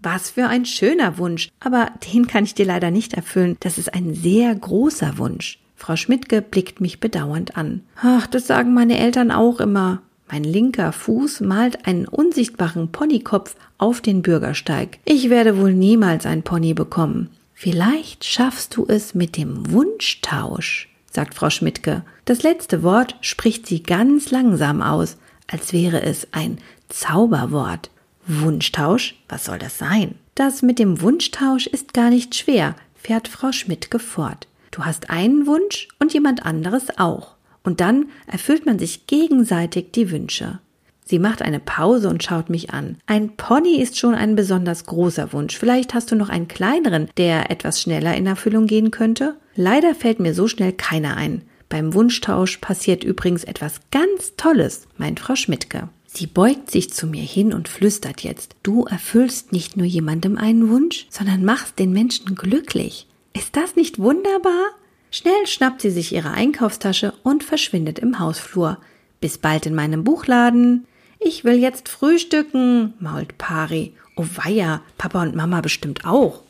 Was 0.00 0.30
für 0.30 0.46
ein 0.46 0.64
schöner 0.64 1.18
Wunsch. 1.18 1.48
Aber 1.60 1.90
den 2.12 2.26
kann 2.26 2.44
ich 2.44 2.54
dir 2.54 2.66
leider 2.66 2.90
nicht 2.90 3.14
erfüllen. 3.14 3.56
Das 3.60 3.78
ist 3.78 3.92
ein 3.94 4.14
sehr 4.14 4.54
großer 4.54 5.18
Wunsch. 5.18 5.58
Frau 5.74 5.96
Schmidtke 5.96 6.42
blickt 6.42 6.80
mich 6.80 7.00
bedauernd 7.00 7.56
an. 7.56 7.82
Ach, 8.00 8.26
das 8.26 8.46
sagen 8.46 8.72
meine 8.72 8.98
Eltern 8.98 9.30
auch 9.30 9.60
immer. 9.60 10.02
Mein 10.28 10.42
linker 10.42 10.92
Fuß 10.92 11.40
malt 11.40 11.86
einen 11.86 12.06
unsichtbaren 12.06 12.90
Ponykopf 12.90 13.54
auf 13.78 14.00
den 14.00 14.22
Bürgersteig. 14.22 14.98
Ich 15.04 15.30
werde 15.30 15.58
wohl 15.58 15.72
niemals 15.72 16.26
ein 16.26 16.42
Pony 16.42 16.74
bekommen. 16.74 17.30
Vielleicht 17.54 18.24
schaffst 18.24 18.76
du 18.76 18.86
es 18.88 19.14
mit 19.14 19.36
dem 19.36 19.70
Wunschtausch, 19.72 20.88
sagt 21.16 21.34
Frau 21.34 21.50
Schmidtke. 21.50 22.04
Das 22.26 22.42
letzte 22.42 22.82
Wort 22.82 23.16
spricht 23.22 23.66
sie 23.66 23.82
ganz 23.82 24.30
langsam 24.30 24.82
aus, 24.82 25.16
als 25.48 25.72
wäre 25.72 26.02
es 26.02 26.28
ein 26.30 26.58
Zauberwort. 26.88 27.90
Wunschtausch? 28.26 29.14
Was 29.28 29.46
soll 29.46 29.58
das 29.58 29.78
sein? 29.78 30.16
Das 30.34 30.60
mit 30.60 30.78
dem 30.78 31.00
Wunschtausch 31.00 31.66
ist 31.66 31.94
gar 31.94 32.10
nicht 32.10 32.34
schwer, 32.34 32.76
fährt 32.94 33.28
Frau 33.28 33.50
Schmidtke 33.50 33.98
fort. 33.98 34.46
Du 34.70 34.84
hast 34.84 35.08
einen 35.08 35.46
Wunsch 35.46 35.88
und 35.98 36.12
jemand 36.12 36.44
anderes 36.44 36.98
auch. 36.98 37.34
Und 37.64 37.80
dann 37.80 38.10
erfüllt 38.26 38.66
man 38.66 38.78
sich 38.78 39.06
gegenseitig 39.06 39.92
die 39.92 40.10
Wünsche. 40.10 40.60
Sie 41.06 41.18
macht 41.18 41.40
eine 41.40 41.60
Pause 41.60 42.10
und 42.10 42.22
schaut 42.24 42.50
mich 42.50 42.74
an. 42.74 42.98
Ein 43.06 43.36
Pony 43.36 43.80
ist 43.80 43.96
schon 43.96 44.14
ein 44.14 44.36
besonders 44.36 44.84
großer 44.84 45.32
Wunsch. 45.32 45.56
Vielleicht 45.56 45.94
hast 45.94 46.10
du 46.10 46.16
noch 46.16 46.28
einen 46.28 46.48
kleineren, 46.48 47.08
der 47.16 47.50
etwas 47.50 47.80
schneller 47.80 48.14
in 48.14 48.26
Erfüllung 48.26 48.66
gehen 48.66 48.90
könnte? 48.90 49.36
Leider 49.56 49.94
fällt 49.94 50.20
mir 50.20 50.34
so 50.34 50.46
schnell 50.48 50.72
keiner 50.72 51.16
ein. 51.16 51.42
Beim 51.68 51.94
Wunschtausch 51.94 52.58
passiert 52.58 53.02
übrigens 53.02 53.42
etwas 53.42 53.80
ganz 53.90 54.36
Tolles, 54.36 54.86
meint 54.98 55.18
Frau 55.18 55.34
Schmidtke. 55.34 55.88
Sie 56.06 56.26
beugt 56.26 56.70
sich 56.70 56.92
zu 56.92 57.06
mir 57.06 57.22
hin 57.22 57.52
und 57.52 57.68
flüstert 57.68 58.22
jetzt. 58.22 58.54
Du 58.62 58.84
erfüllst 58.84 59.52
nicht 59.52 59.76
nur 59.76 59.86
jemandem 59.86 60.38
einen 60.38 60.68
Wunsch, 60.70 61.06
sondern 61.10 61.44
machst 61.44 61.78
den 61.78 61.92
Menschen 61.92 62.36
glücklich. 62.36 63.06
Ist 63.32 63.56
das 63.56 63.76
nicht 63.76 63.98
wunderbar? 63.98 64.70
Schnell 65.10 65.46
schnappt 65.46 65.80
sie 65.80 65.90
sich 65.90 66.12
ihre 66.12 66.30
Einkaufstasche 66.30 67.12
und 67.22 67.42
verschwindet 67.42 67.98
im 67.98 68.18
Hausflur. 68.18 68.78
Bis 69.20 69.38
bald 69.38 69.66
in 69.66 69.74
meinem 69.74 70.04
Buchladen. 70.04 70.86
Ich 71.18 71.44
will 71.44 71.56
jetzt 71.58 71.88
frühstücken, 71.88 72.94
mault 73.00 73.36
Pari. 73.38 73.94
Oh 74.16 74.26
weia, 74.44 74.82
Papa 74.98 75.22
und 75.22 75.34
Mama 75.34 75.60
bestimmt 75.60 76.04
auch. 76.04 76.42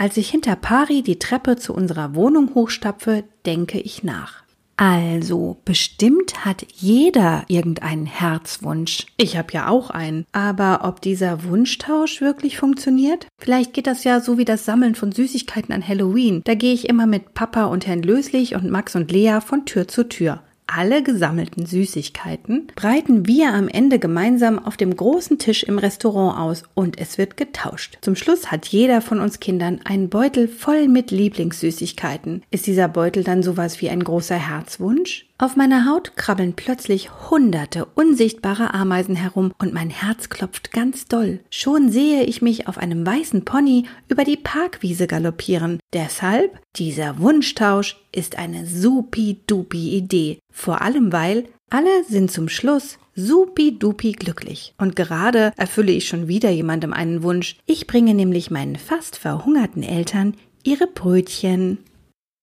Als 0.00 0.16
ich 0.16 0.30
hinter 0.30 0.56
Pari 0.56 1.02
die 1.02 1.18
Treppe 1.18 1.56
zu 1.56 1.74
unserer 1.74 2.14
Wohnung 2.14 2.54
hochstapfe, 2.54 3.22
denke 3.44 3.78
ich 3.78 4.02
nach. 4.02 4.44
Also, 4.78 5.58
bestimmt 5.66 6.46
hat 6.46 6.64
jeder 6.74 7.44
irgendeinen 7.48 8.06
Herzwunsch. 8.06 9.04
Ich 9.18 9.36
habe 9.36 9.52
ja 9.52 9.68
auch 9.68 9.90
einen. 9.90 10.24
Aber 10.32 10.84
ob 10.84 11.02
dieser 11.02 11.44
Wunschtausch 11.44 12.22
wirklich 12.22 12.56
funktioniert? 12.56 13.26
Vielleicht 13.38 13.74
geht 13.74 13.86
das 13.86 14.02
ja 14.04 14.20
so 14.20 14.38
wie 14.38 14.46
das 14.46 14.64
Sammeln 14.64 14.94
von 14.94 15.12
Süßigkeiten 15.12 15.74
an 15.74 15.86
Halloween. 15.86 16.40
Da 16.44 16.54
gehe 16.54 16.72
ich 16.72 16.88
immer 16.88 17.04
mit 17.04 17.34
Papa 17.34 17.66
und 17.66 17.86
Herrn 17.86 18.02
Löslich 18.02 18.54
und 18.54 18.70
Max 18.70 18.96
und 18.96 19.12
Lea 19.12 19.40
von 19.44 19.66
Tür 19.66 19.86
zu 19.86 20.08
Tür 20.08 20.40
alle 20.76 21.02
gesammelten 21.02 21.66
Süßigkeiten 21.66 22.68
breiten 22.74 23.26
wir 23.26 23.52
am 23.52 23.68
Ende 23.68 23.98
gemeinsam 23.98 24.58
auf 24.58 24.76
dem 24.76 24.94
großen 24.94 25.38
Tisch 25.38 25.62
im 25.62 25.78
Restaurant 25.78 26.38
aus 26.38 26.64
und 26.74 26.98
es 27.00 27.18
wird 27.18 27.36
getauscht. 27.36 27.98
Zum 28.00 28.16
Schluss 28.16 28.50
hat 28.50 28.66
jeder 28.66 29.00
von 29.00 29.20
uns 29.20 29.40
Kindern 29.40 29.80
einen 29.84 30.08
Beutel 30.08 30.48
voll 30.48 30.88
mit 30.88 31.10
Lieblingssüßigkeiten. 31.10 32.42
Ist 32.50 32.66
dieser 32.66 32.88
Beutel 32.88 33.24
dann 33.24 33.42
sowas 33.42 33.80
wie 33.80 33.90
ein 33.90 34.04
großer 34.04 34.36
Herzwunsch? 34.36 35.29
Auf 35.40 35.56
meiner 35.56 35.86
Haut 35.86 36.18
krabbeln 36.18 36.52
plötzlich 36.52 37.30
hunderte 37.30 37.86
unsichtbare 37.94 38.74
Ameisen 38.74 39.16
herum 39.16 39.54
und 39.58 39.72
mein 39.72 39.88
Herz 39.88 40.28
klopft 40.28 40.70
ganz 40.70 41.06
doll. 41.06 41.40
Schon 41.48 41.90
sehe 41.90 42.24
ich 42.24 42.42
mich 42.42 42.68
auf 42.68 42.76
einem 42.76 43.06
weißen 43.06 43.46
Pony 43.46 43.86
über 44.08 44.24
die 44.24 44.36
Parkwiese 44.36 45.06
galoppieren. 45.06 45.80
Deshalb, 45.94 46.60
dieser 46.76 47.20
Wunschtausch 47.20 47.96
ist 48.12 48.36
eine 48.36 48.66
supi-dupi 48.66 49.96
Idee. 49.96 50.40
Vor 50.52 50.82
allem 50.82 51.10
weil 51.10 51.44
alle 51.70 52.04
sind 52.06 52.30
zum 52.30 52.50
Schluss 52.50 52.98
supi-dupi 53.16 54.12
glücklich. 54.12 54.74
Und 54.76 54.94
gerade 54.94 55.54
erfülle 55.56 55.92
ich 55.92 56.06
schon 56.06 56.28
wieder 56.28 56.50
jemandem 56.50 56.92
einen 56.92 57.22
Wunsch. 57.22 57.56
Ich 57.64 57.86
bringe 57.86 58.12
nämlich 58.12 58.50
meinen 58.50 58.76
fast 58.76 59.16
verhungerten 59.16 59.84
Eltern 59.84 60.34
ihre 60.64 60.86
Brötchen. 60.86 61.78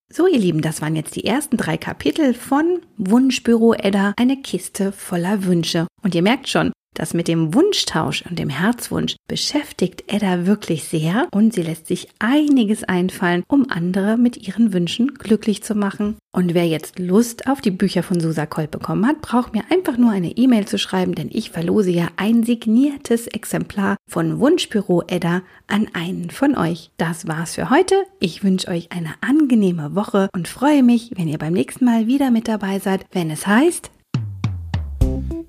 So, 0.09 0.25
ihr 0.25 0.39
Lieben, 0.39 0.61
das 0.61 0.81
waren 0.81 0.95
jetzt 0.95 1.17
die 1.17 1.25
ersten 1.25 1.57
drei 1.57 1.75
Kapitel 1.75 2.33
von 2.33 2.79
Wunschbüro 2.97 3.73
Edda, 3.73 4.13
eine 4.15 4.37
Kiste 4.37 4.93
voller 4.93 5.43
Wünsche. 5.43 5.85
Und 6.01 6.15
ihr 6.15 6.21
merkt 6.21 6.47
schon, 6.47 6.71
das 6.97 7.13
mit 7.13 7.27
dem 7.27 7.53
Wunschtausch 7.53 8.23
und 8.27 8.39
dem 8.39 8.49
Herzwunsch 8.49 9.15
beschäftigt 9.27 10.03
Edda 10.07 10.45
wirklich 10.45 10.85
sehr 10.85 11.27
und 11.31 11.53
sie 11.53 11.61
lässt 11.61 11.87
sich 11.87 12.07
einiges 12.19 12.83
einfallen, 12.83 13.43
um 13.47 13.67
andere 13.69 14.17
mit 14.17 14.47
ihren 14.47 14.73
Wünschen 14.73 15.13
glücklich 15.13 15.63
zu 15.63 15.75
machen. 15.75 16.17
Und 16.35 16.53
wer 16.53 16.67
jetzt 16.67 16.99
Lust 16.99 17.47
auf 17.47 17.61
die 17.61 17.71
Bücher 17.71 18.03
von 18.03 18.19
Susa 18.19 18.45
Kolb 18.45 18.71
bekommen 18.71 19.07
hat, 19.07 19.21
braucht 19.21 19.53
mir 19.53 19.63
einfach 19.71 19.97
nur 19.97 20.11
eine 20.11 20.31
E-Mail 20.37 20.67
zu 20.67 20.77
schreiben, 20.77 21.15
denn 21.15 21.29
ich 21.31 21.51
verlose 21.51 21.91
ja 21.91 22.07
ein 22.17 22.43
signiertes 22.43 23.27
Exemplar 23.27 23.97
von 24.07 24.39
Wunschbüro 24.39 25.03
Edda 25.07 25.41
an 25.67 25.87
einen 25.93 26.29
von 26.29 26.55
euch. 26.57 26.91
Das 26.97 27.27
war's 27.27 27.55
für 27.55 27.69
heute. 27.69 27.95
Ich 28.19 28.43
wünsche 28.43 28.67
euch 28.69 28.91
eine 28.91 29.13
angenehme 29.21 29.95
Woche 29.95 30.29
und 30.33 30.47
freue 30.47 30.83
mich, 30.83 31.11
wenn 31.15 31.27
ihr 31.27 31.37
beim 31.37 31.53
nächsten 31.53 31.85
Mal 31.85 32.07
wieder 32.07 32.31
mit 32.31 32.47
dabei 32.47 32.79
seid, 32.79 33.05
wenn 33.11 33.31
es 33.31 33.47
heißt 33.47 33.91